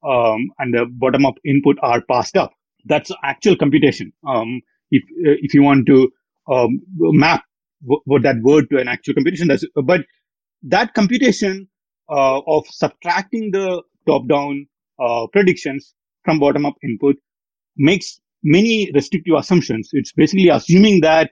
[0.08, 2.54] um, and the bottom up input are passed up.
[2.86, 4.14] That's actual computation.
[4.26, 4.62] Um,
[4.92, 6.10] if uh, if you want to
[6.52, 7.44] um, map
[7.84, 10.02] w- what that word to an actual computation that's but
[10.64, 11.68] that computation
[12.10, 14.68] uh, of subtracting the top down
[15.00, 15.94] uh, predictions
[16.26, 17.16] from bottom up input
[17.78, 19.90] makes many restrictive assumptions.
[19.94, 21.32] It's basically assuming that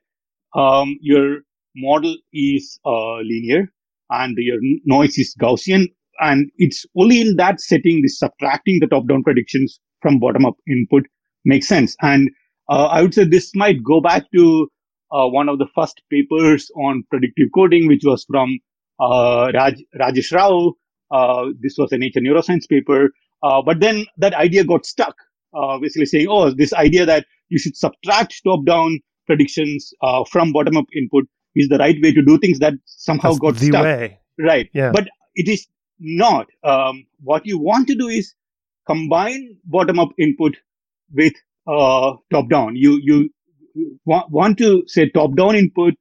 [0.56, 1.40] um, your
[1.76, 3.72] model is uh, linear
[4.12, 5.88] and your noise is gaussian
[6.20, 10.56] and it's only in that setting this subtracting the top down predictions from bottom up
[10.68, 11.04] input
[11.46, 11.96] makes sense.
[12.02, 12.30] And
[12.70, 14.70] uh, I would say this might go back to
[15.12, 18.60] uh, one of the first papers on predictive coding, which was from
[19.00, 20.74] uh, Raj, Rajesh Rao.
[21.12, 23.12] Uh, this was a Nature Neuroscience paper.
[23.44, 25.16] Uh, but then that idea got stuck,
[25.56, 30.52] uh, basically saying, oh, this idea that you should subtract top down predictions uh, from
[30.52, 33.68] bottom up input is the right way to do things that somehow That's got the
[33.68, 33.84] stuck.
[33.84, 34.20] way.
[34.40, 34.70] Right.
[34.74, 34.92] Yeah.
[34.92, 35.68] But it is
[36.00, 36.48] not.
[36.64, 38.34] Um, what you want to do is
[38.86, 40.56] combine bottom up input
[41.14, 41.34] with
[41.68, 42.76] uh, top down.
[42.76, 43.30] You you
[44.06, 45.94] want, want to say top down input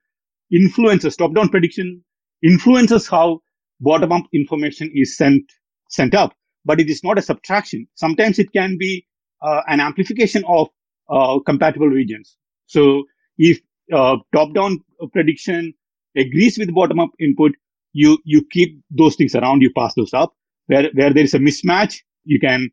[0.53, 2.03] influences top down prediction
[2.43, 3.41] influences how
[3.81, 5.43] bottom up information is sent
[5.91, 7.87] sent up, but it is not a subtraction.
[7.95, 9.07] Sometimes it can be
[9.43, 10.69] uh, an amplification of
[11.11, 12.37] uh, compatible regions.
[12.67, 13.05] So
[13.39, 13.61] if
[13.93, 14.81] uh, top-down
[15.13, 15.75] prediction
[16.17, 17.53] agrees with bottom-up input,
[17.93, 20.35] you you keep those things around, you pass those up.
[20.67, 22.71] Where where there is a mismatch, you can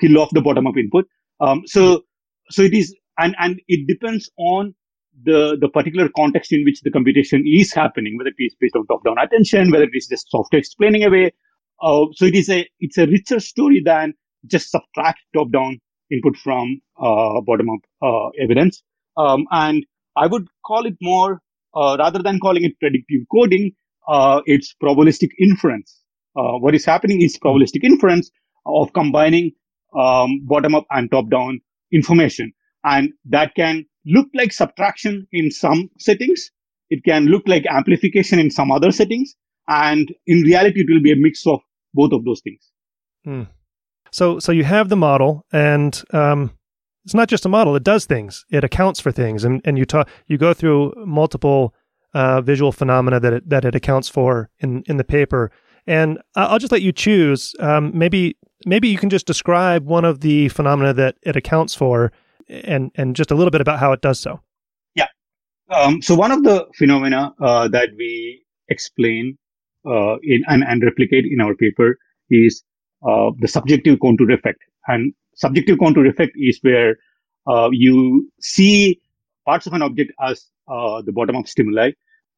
[0.00, 1.06] kill off the bottom-up input.
[1.40, 2.02] Um, so
[2.50, 4.74] so it is, and and it depends on
[5.24, 8.86] the the particular context in which the computation is happening, whether it is based on
[8.86, 11.32] top-down attention, whether it is just software explaining away.
[11.82, 14.14] Uh, so it is a it's a richer story than
[14.46, 15.78] just subtract top-down
[16.10, 18.82] input from uh, bottom-up uh, evidence.
[19.16, 19.84] Um, and
[20.16, 21.40] I would call it more
[21.74, 23.72] uh, rather than calling it predictive coding.
[24.08, 26.00] Uh, it's probabilistic inference.
[26.36, 28.30] Uh, what is happening is probabilistic inference
[28.66, 29.52] of combining
[29.98, 31.60] um, bottom-up and top-down
[31.92, 32.52] information,
[32.84, 36.50] and that can look like subtraction in some settings.
[36.90, 39.34] It can look like amplification in some other settings.
[39.68, 41.60] And in reality, it will be a mix of
[41.94, 42.70] both of those things.
[43.24, 43.42] Hmm.
[44.10, 46.52] So, so you have the model and, um,
[47.04, 47.74] it's not just a model.
[47.74, 48.44] It does things.
[48.50, 49.42] It accounts for things.
[49.44, 51.74] And, and you talk, you go through multiple,
[52.14, 55.50] uh, visual phenomena that it, that it accounts for in, in the paper.
[55.86, 57.54] And I'll just let you choose.
[57.58, 62.12] Um, maybe, maybe you can just describe one of the phenomena that it accounts for
[62.52, 64.40] and and just a little bit about how it does so.
[64.94, 65.06] Yeah.
[65.70, 69.38] Um, so one of the phenomena uh, that we explain
[69.86, 71.98] uh, in and, and replicate in our paper
[72.30, 72.62] is
[73.08, 74.58] uh, the subjective contour effect.
[74.86, 76.96] And subjective contour effect is where
[77.46, 79.00] uh, you see
[79.46, 81.90] parts of an object as uh, the bottom-up stimuli,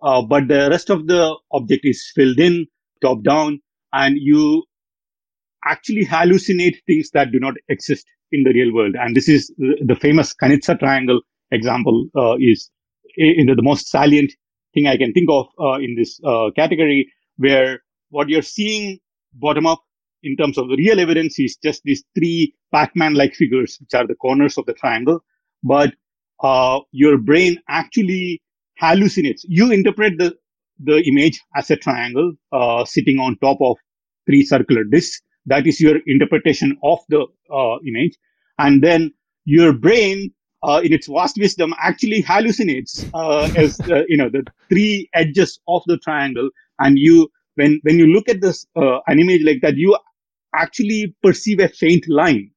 [0.03, 2.67] uh, but the rest of the object is filled in
[3.03, 3.61] top down,
[3.93, 4.65] and you
[5.67, 8.95] actually hallucinate things that do not exist in the real world.
[8.99, 11.21] And this is the famous Kanizsa triangle
[11.51, 12.71] example uh, is
[13.17, 14.33] in the, most salient
[14.75, 17.81] thing I can think of uh, in this uh, category, where
[18.11, 18.99] what you're seeing
[19.35, 19.81] bottom up
[20.23, 24.17] in terms of the real evidence is just these three Pac-Man-like figures, which are the
[24.17, 25.21] corners of the triangle.
[25.63, 25.95] But
[26.43, 28.43] uh, your brain actually
[28.83, 29.43] hallucinates.
[29.45, 30.35] You interpret the
[30.81, 33.77] the image as a triangle uh, sitting on top of
[34.27, 35.21] three circular discs.
[35.47, 38.17] That is your interpretation of the uh, image.
[38.59, 39.13] And then
[39.45, 40.33] your brain,
[40.63, 45.61] uh, in its vast wisdom, actually hallucinates uh, as uh, you know the three edges
[45.69, 46.49] of the triangle.
[46.79, 49.97] And you, when when you look at this uh, an image like that, you
[50.55, 52.51] actually perceive a faint line,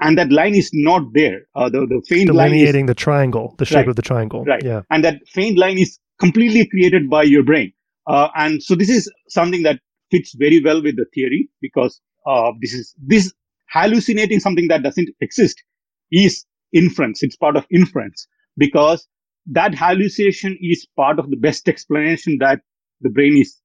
[0.00, 1.42] and that line is not there.
[1.54, 4.44] Uh, the the faint delineating line is, the triangle, the shape right, of the triangle.
[4.44, 4.64] Right.
[4.64, 4.82] Yeah.
[4.90, 7.72] And that faint line is completely created by your brain.
[8.06, 9.78] and so this is something that
[10.10, 12.00] fits very well with the theory because
[12.30, 13.32] uh, this is this
[13.72, 15.62] hallucinating something that doesn't exist
[16.10, 17.22] is inference.
[17.22, 18.26] It's part of inference
[18.56, 19.06] because
[19.46, 22.60] that hallucination is part of the best explanation that
[23.00, 23.56] the brain is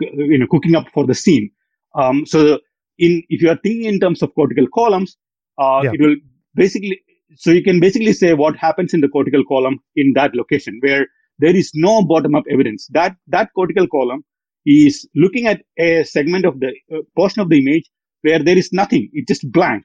[0.00, 1.50] you know cooking up for the scene.
[1.94, 2.58] Um, so
[2.98, 5.16] in if you are thinking in terms of cortical columns,
[5.58, 5.92] uh, yeah.
[5.94, 6.16] it will
[6.54, 7.00] basically
[7.36, 11.06] so you can basically say what happens in the cortical column in that location where
[11.38, 14.22] there is no bottom up evidence that that cortical column
[14.66, 17.88] is looking at a segment of the uh, portion of the image
[18.22, 19.10] where there is nothing.
[19.12, 19.84] It's just blank.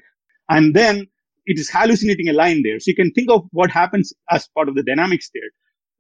[0.49, 1.07] And then
[1.45, 2.79] it is hallucinating a line there.
[2.79, 5.49] So you can think of what happens as part of the dynamics there.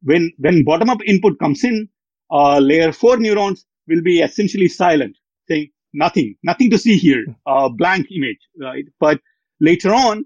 [0.03, 1.89] When, when bottom up input comes in,
[2.31, 5.17] uh, layer four neurons will be essentially silent,
[5.49, 8.85] saying nothing, nothing to see here, uh, blank image, right?
[8.99, 9.19] But
[9.61, 10.25] later on,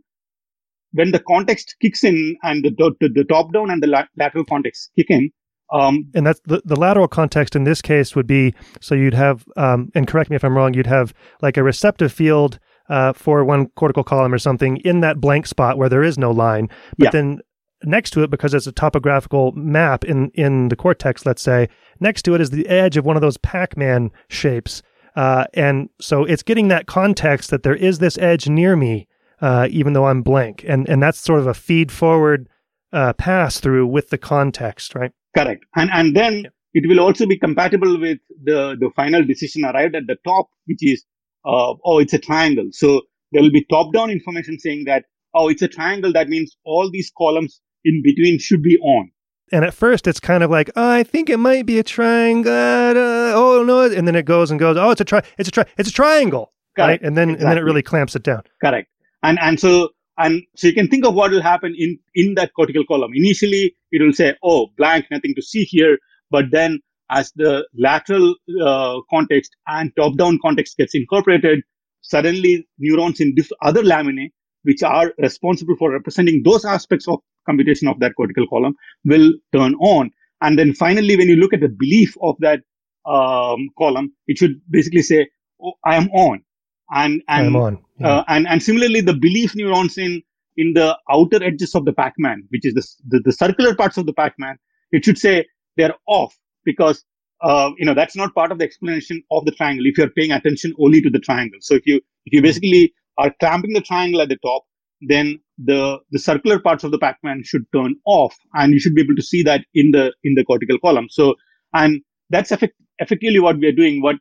[0.93, 4.45] when the context kicks in and the, the, the top down and the la- lateral
[4.45, 5.31] context kick in,
[5.71, 9.45] um, and that's the, the lateral context in this case would be so you'd have,
[9.57, 12.59] um, and correct me if I'm wrong, you'd have like a receptive field
[12.89, 16.31] uh, for one cortical column or something in that blank spot where there is no
[16.31, 16.67] line.
[16.97, 17.09] But yeah.
[17.11, 17.39] then
[17.83, 21.69] next to it, because it's a topographical map in, in the cortex, let's say,
[21.99, 24.81] next to it is the edge of one of those Pac Man shapes.
[25.15, 29.07] Uh, and so it's getting that context that there is this edge near me,
[29.41, 30.63] uh, even though I'm blank.
[30.67, 32.49] And, and that's sort of a feed forward
[32.93, 35.11] uh, pass through with the context, right?
[35.35, 35.63] Correct.
[35.75, 36.49] And and then yeah.
[36.73, 40.79] it will also be compatible with the the final decision arrived at the top, which
[40.81, 41.03] is
[41.45, 42.67] uh, oh it's a triangle.
[42.71, 43.01] So
[43.31, 46.11] there will be top down information saying that oh it's a triangle.
[46.13, 49.11] That means all these columns in between should be on.
[49.53, 52.53] And at first, it's kind of like, oh, I think it might be a triangle.
[52.53, 53.81] Uh, oh no!
[53.81, 54.77] And then it goes and goes.
[54.77, 55.21] Oh, it's a tri.
[55.37, 55.65] It's a tri.
[55.77, 56.53] It's a triangle.
[56.75, 56.89] Correct.
[56.89, 57.01] Right?
[57.01, 57.45] And then exactly.
[57.45, 58.43] and then it really clamps it down.
[58.63, 58.87] Correct.
[59.23, 62.51] And and so and so you can think of what will happen in, in that
[62.53, 63.11] cortical column.
[63.13, 65.97] Initially, it will say, oh, blank, nothing to see here.
[66.29, 71.61] But then as the lateral uh, context and top down context gets incorporated,
[72.01, 74.29] suddenly neurons in diff- other laminae,
[74.63, 79.75] which are responsible for representing those aspects of computation of that cortical column, will turn
[79.75, 80.11] on.
[80.41, 82.61] And then finally, when you look at the belief of that
[83.05, 85.27] um, column, it should basically say,
[85.63, 86.43] oh, I am on
[86.91, 87.83] and and on.
[87.99, 88.07] Yeah.
[88.07, 90.21] Uh, and and similarly the belief neurons in
[90.57, 94.05] in the outer edges of the Pac-Man, which is the, the, the circular parts of
[94.05, 94.57] the Pac-Man,
[94.91, 95.45] it should say
[95.77, 97.03] they're off because
[97.41, 100.31] uh, you know that's not part of the explanation of the triangle if you're paying
[100.31, 104.21] attention only to the triangle so if you if you basically are clamping the triangle
[104.21, 104.63] at the top
[105.01, 109.01] then the the circular parts of the Pac-Man should turn off and you should be
[109.01, 111.35] able to see that in the in the cortical column so
[111.73, 114.17] and that's effect, effectively what we are doing what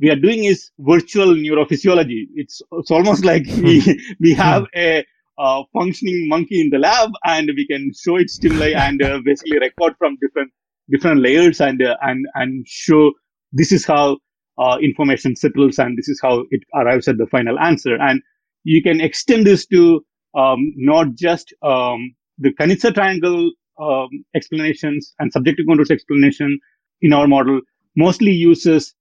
[0.00, 2.26] we are doing is virtual neurophysiology.
[2.34, 3.82] It's it's almost like we
[4.20, 5.04] we have a
[5.38, 9.58] uh, functioning monkey in the lab and we can show it stimuli and uh, basically
[9.58, 10.52] record from different
[10.90, 13.12] different layers and uh, and and show
[13.52, 14.18] this is how
[14.58, 17.96] uh, information settles and this is how it arrives at the final answer.
[17.96, 18.20] And
[18.64, 20.04] you can extend this to
[20.36, 26.58] um, not just um, the Kanizsa triangle um, explanations and subjective contours explanation
[27.00, 27.60] in our model
[27.96, 28.94] mostly uses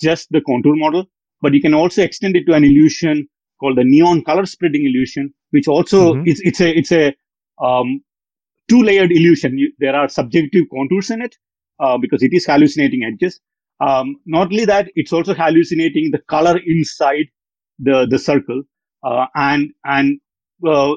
[0.00, 1.04] just the contour model,
[1.40, 3.28] but you can also extend it to an illusion
[3.60, 6.26] called the neon color spreading illusion, which also mm-hmm.
[6.26, 7.14] it's it's a it's a
[7.62, 8.02] um,
[8.68, 9.58] two layered illusion.
[9.58, 11.36] You, there are subjective contours in it
[11.80, 13.40] uh, because it is hallucinating edges.
[13.80, 17.26] Um, not only that, it's also hallucinating the color inside
[17.78, 18.62] the the circle,
[19.04, 20.20] uh, and and
[20.66, 20.94] uh,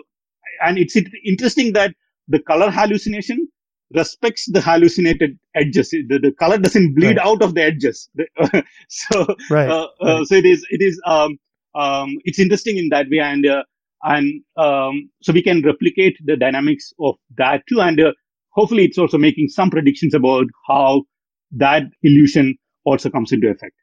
[0.64, 1.94] and it's interesting that
[2.28, 3.48] the color hallucination
[3.94, 5.90] respects the hallucinated edges.
[5.92, 7.26] The, the color doesn't bleed right.
[7.26, 8.10] out of the edges.
[8.90, 9.70] so right.
[9.70, 10.28] Uh, uh, right.
[10.28, 11.38] so it is it is um,
[11.76, 13.64] um, it's interesting in that way, and uh,
[14.04, 17.82] and um, so we can replicate the dynamics of that too.
[17.82, 18.12] And uh,
[18.52, 21.04] hopefully it's also making some predictions about how
[21.52, 23.74] that illusion also comes into effect.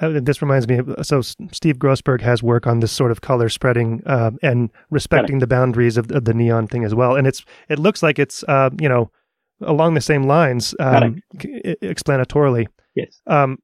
[0.00, 3.48] Uh, this reminds me of, so Steve Grossberg has work on this sort of color
[3.48, 5.40] spreading uh, and respecting Correct.
[5.40, 7.16] the boundaries of, of, the neon thing as well.
[7.16, 9.10] And it's, it looks like it's, uh, you know,
[9.60, 12.66] along the same lines, um, explanatorily.
[12.94, 13.20] Yes.
[13.26, 13.58] Um,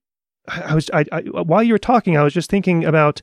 [0.48, 3.22] I was, I, I, while you were talking, I was just thinking about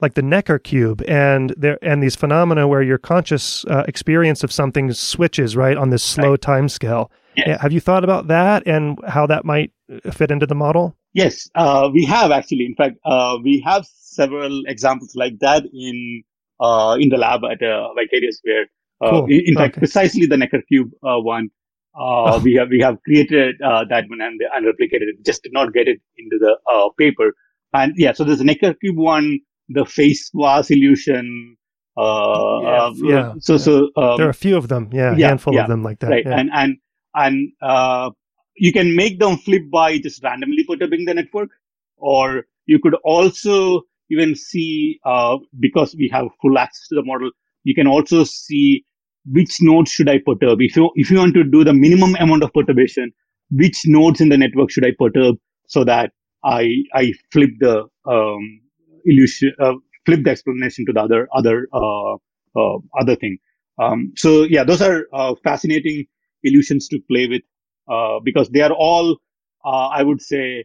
[0.00, 4.52] like the Necker cube and there and these phenomena where your conscious uh, experience of
[4.52, 6.40] something switches right on this slow right.
[6.40, 7.10] time scale.
[7.36, 7.60] Yes.
[7.60, 10.96] Have you thought about that and how that might uh, fit into the model?
[11.12, 12.66] Yes, uh, we have actually.
[12.66, 16.22] In fact, uh, we have several examples like that in
[16.60, 18.66] uh, in the lab at uh, Vicarious where,
[19.00, 19.24] uh, cool.
[19.26, 19.80] in, in fact, okay.
[19.80, 21.50] precisely the Necker cube one.
[21.94, 22.38] Oh.
[22.40, 25.72] We have we have created uh, that one and, and replicated it, just to not
[25.72, 27.34] get it into the uh, paper.
[27.72, 31.56] And yeah, so there's a Necker cube one the face vase illusion.
[31.96, 34.90] Uh, yeah, uh, yeah, So, so um, there are a few of them.
[34.92, 36.10] Yeah, yeah handful yeah, of them like that.
[36.10, 36.76] Right, and and
[37.14, 38.10] and uh,
[38.56, 41.50] you can make them flip by just randomly perturbing the network,
[41.96, 47.30] or you could also even see uh, because we have full access to the model.
[47.64, 48.84] You can also see
[49.32, 50.60] which nodes should I perturb.
[50.60, 53.12] If you if you want to do the minimum amount of perturbation,
[53.50, 56.12] which nodes in the network should I perturb so that
[56.44, 58.60] I I flip the um,
[59.04, 59.74] illusion, uh,
[60.06, 63.38] flip the explanation to the other other uh, uh, other thing.
[63.80, 66.06] Um, so yeah, those are uh, fascinating
[66.42, 67.42] illusions to play with
[67.90, 69.18] uh, because they are all,
[69.64, 70.64] uh, I would say,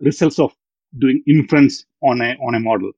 [0.00, 0.52] results of
[0.98, 2.92] doing inference on a on a model.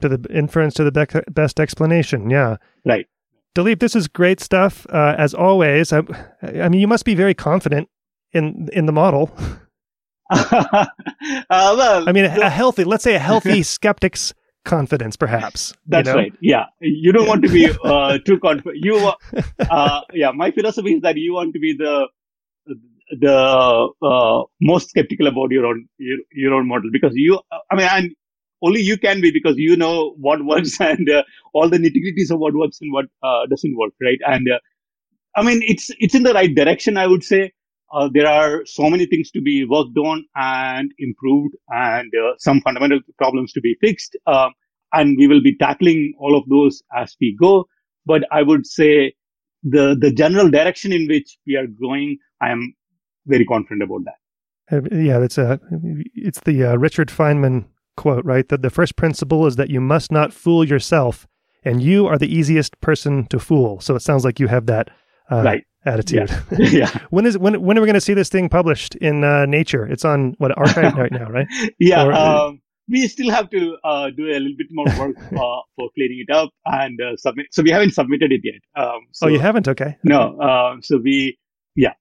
[0.00, 2.56] To the inference to the be- best explanation, yeah.
[2.86, 3.06] Right.
[3.56, 4.86] Dileep, this is great stuff.
[4.90, 6.02] as always, I,
[6.42, 7.88] I mean, you must be very confident
[8.32, 9.36] in in the model.
[10.30, 10.86] uh,
[11.50, 14.32] well, I mean, a, a, healthy, let's say a healthy skeptic's
[14.64, 15.74] confidence, perhaps.
[15.86, 16.20] That's you know?
[16.20, 16.32] right.
[16.40, 16.64] Yeah.
[16.80, 18.76] You don't want to be uh, too confident.
[18.76, 19.12] You,
[19.58, 22.06] uh, yeah, my philosophy is that you want to be the,
[23.18, 27.40] the uh, most skeptical about your own, your, your own model because you,
[27.70, 28.14] I mean, and
[28.62, 31.22] only you can be because you know what works and uh,
[31.54, 34.18] all the nitty gritties of what works and what uh, doesn't work, right?
[34.26, 34.58] And uh,
[35.36, 37.52] I mean, it's, it's in the right direction, I would say
[37.92, 42.60] uh, there are so many things to be worked on and improved and uh, some
[42.60, 44.16] fundamental problems to be fixed.
[44.26, 44.52] Um,
[44.92, 47.66] and we will be tackling all of those as we go.
[48.06, 49.14] But I would say
[49.62, 52.74] the, the general direction in which we are going, I am
[53.26, 54.14] very confident about that.
[54.72, 55.60] Uh, yeah, it's a,
[56.14, 57.66] it's the Richard Feynman
[58.00, 58.48] quote, right?
[58.48, 61.26] That the first principle is that you must not fool yourself
[61.62, 63.78] and you are the easiest person to fool.
[63.80, 64.88] So it sounds like you have that
[65.30, 66.30] uh, right attitude.
[66.58, 66.68] Yeah.
[66.80, 66.98] yeah.
[67.10, 69.86] when is when when are we going to see this thing published in uh, Nature?
[69.86, 71.46] It's on what arXiv right now, right?
[71.78, 72.06] Yeah.
[72.06, 75.90] Or, um, we still have to uh, do a little bit more work uh, for
[75.94, 77.46] cleaning it up and uh, submit.
[77.52, 78.62] So we haven't submitted it yet.
[78.82, 79.68] Um, so, oh, you haven't?
[79.68, 79.96] Okay.
[80.02, 80.40] No.
[80.40, 81.38] Um, so we,
[81.76, 81.92] yeah.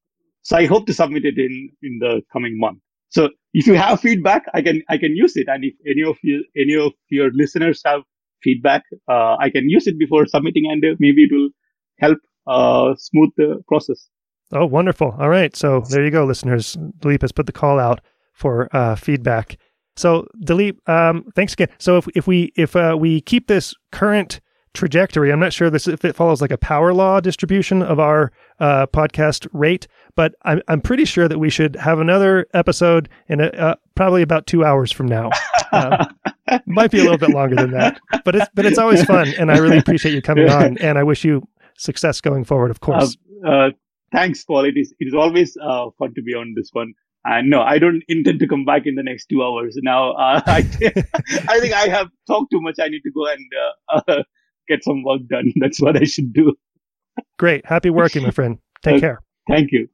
[0.41, 2.79] So I hope to submit it in in the coming month.
[3.09, 5.47] So if you have feedback, I can I can use it.
[5.47, 8.01] And if any of you any of your listeners have
[8.43, 11.49] feedback, uh, I can use it before submitting, and uh, maybe it will
[11.99, 14.07] help uh, smooth the process.
[14.51, 15.15] Oh, wonderful.
[15.19, 15.55] All right.
[15.55, 16.75] So there you go, listeners.
[16.99, 18.01] Dileep has put the call out
[18.33, 19.57] for uh, feedback.
[19.95, 21.69] So Dileep, um, thanks again.
[21.77, 24.39] So if, if we if uh, we keep this current
[24.73, 25.31] trajectory.
[25.31, 28.87] I'm not sure this if it follows like a power law distribution of our uh,
[28.87, 33.47] podcast rate, but I'm I'm pretty sure that we should have another episode in a,
[33.47, 35.29] uh, probably about two hours from now.
[35.71, 36.05] Uh,
[36.65, 39.51] might be a little bit longer than that, but it's but it's always fun, and
[39.51, 41.47] I really appreciate you coming on, and I wish you
[41.77, 42.71] success going forward.
[42.71, 43.17] Of course.
[43.45, 43.69] Uh, uh,
[44.11, 44.65] thanks, Paul.
[44.65, 46.93] It is it is always uh, fun to be on this one.
[47.25, 49.77] And no, I don't intend to come back in the next two hours.
[49.83, 50.59] Now, uh, I,
[51.49, 52.75] I think I have talked too much.
[52.79, 54.25] I need to go and
[54.69, 55.51] get some work done.
[55.59, 56.53] That's what I should do.
[57.37, 57.65] Great.
[57.65, 58.59] Happy working, my friend.
[58.83, 59.19] Take Uh, care.
[59.49, 59.89] Thank you.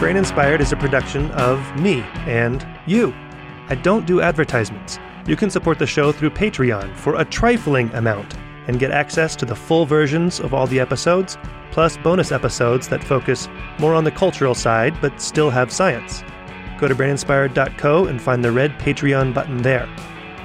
[0.00, 3.14] Brain Inspired is a production of me and you.
[3.68, 4.98] I don't do advertisements.
[5.26, 8.34] You can support the show through Patreon for a trifling amount
[8.66, 11.36] and get access to the full versions of all the episodes,
[11.70, 13.48] plus bonus episodes that focus
[13.78, 16.22] more on the cultural side but still have science.
[16.78, 19.88] Go to braininspired.co and find the red Patreon button there.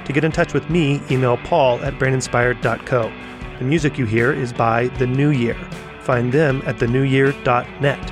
[0.04, 3.12] To get in touch with me, email paul at braininspired.co.
[3.58, 5.56] The music you hear is by The New Year.
[6.00, 8.08] Find them at thenewyear.net.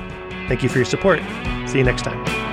[0.47, 1.19] Thank you for your support.
[1.67, 2.48] See you next time.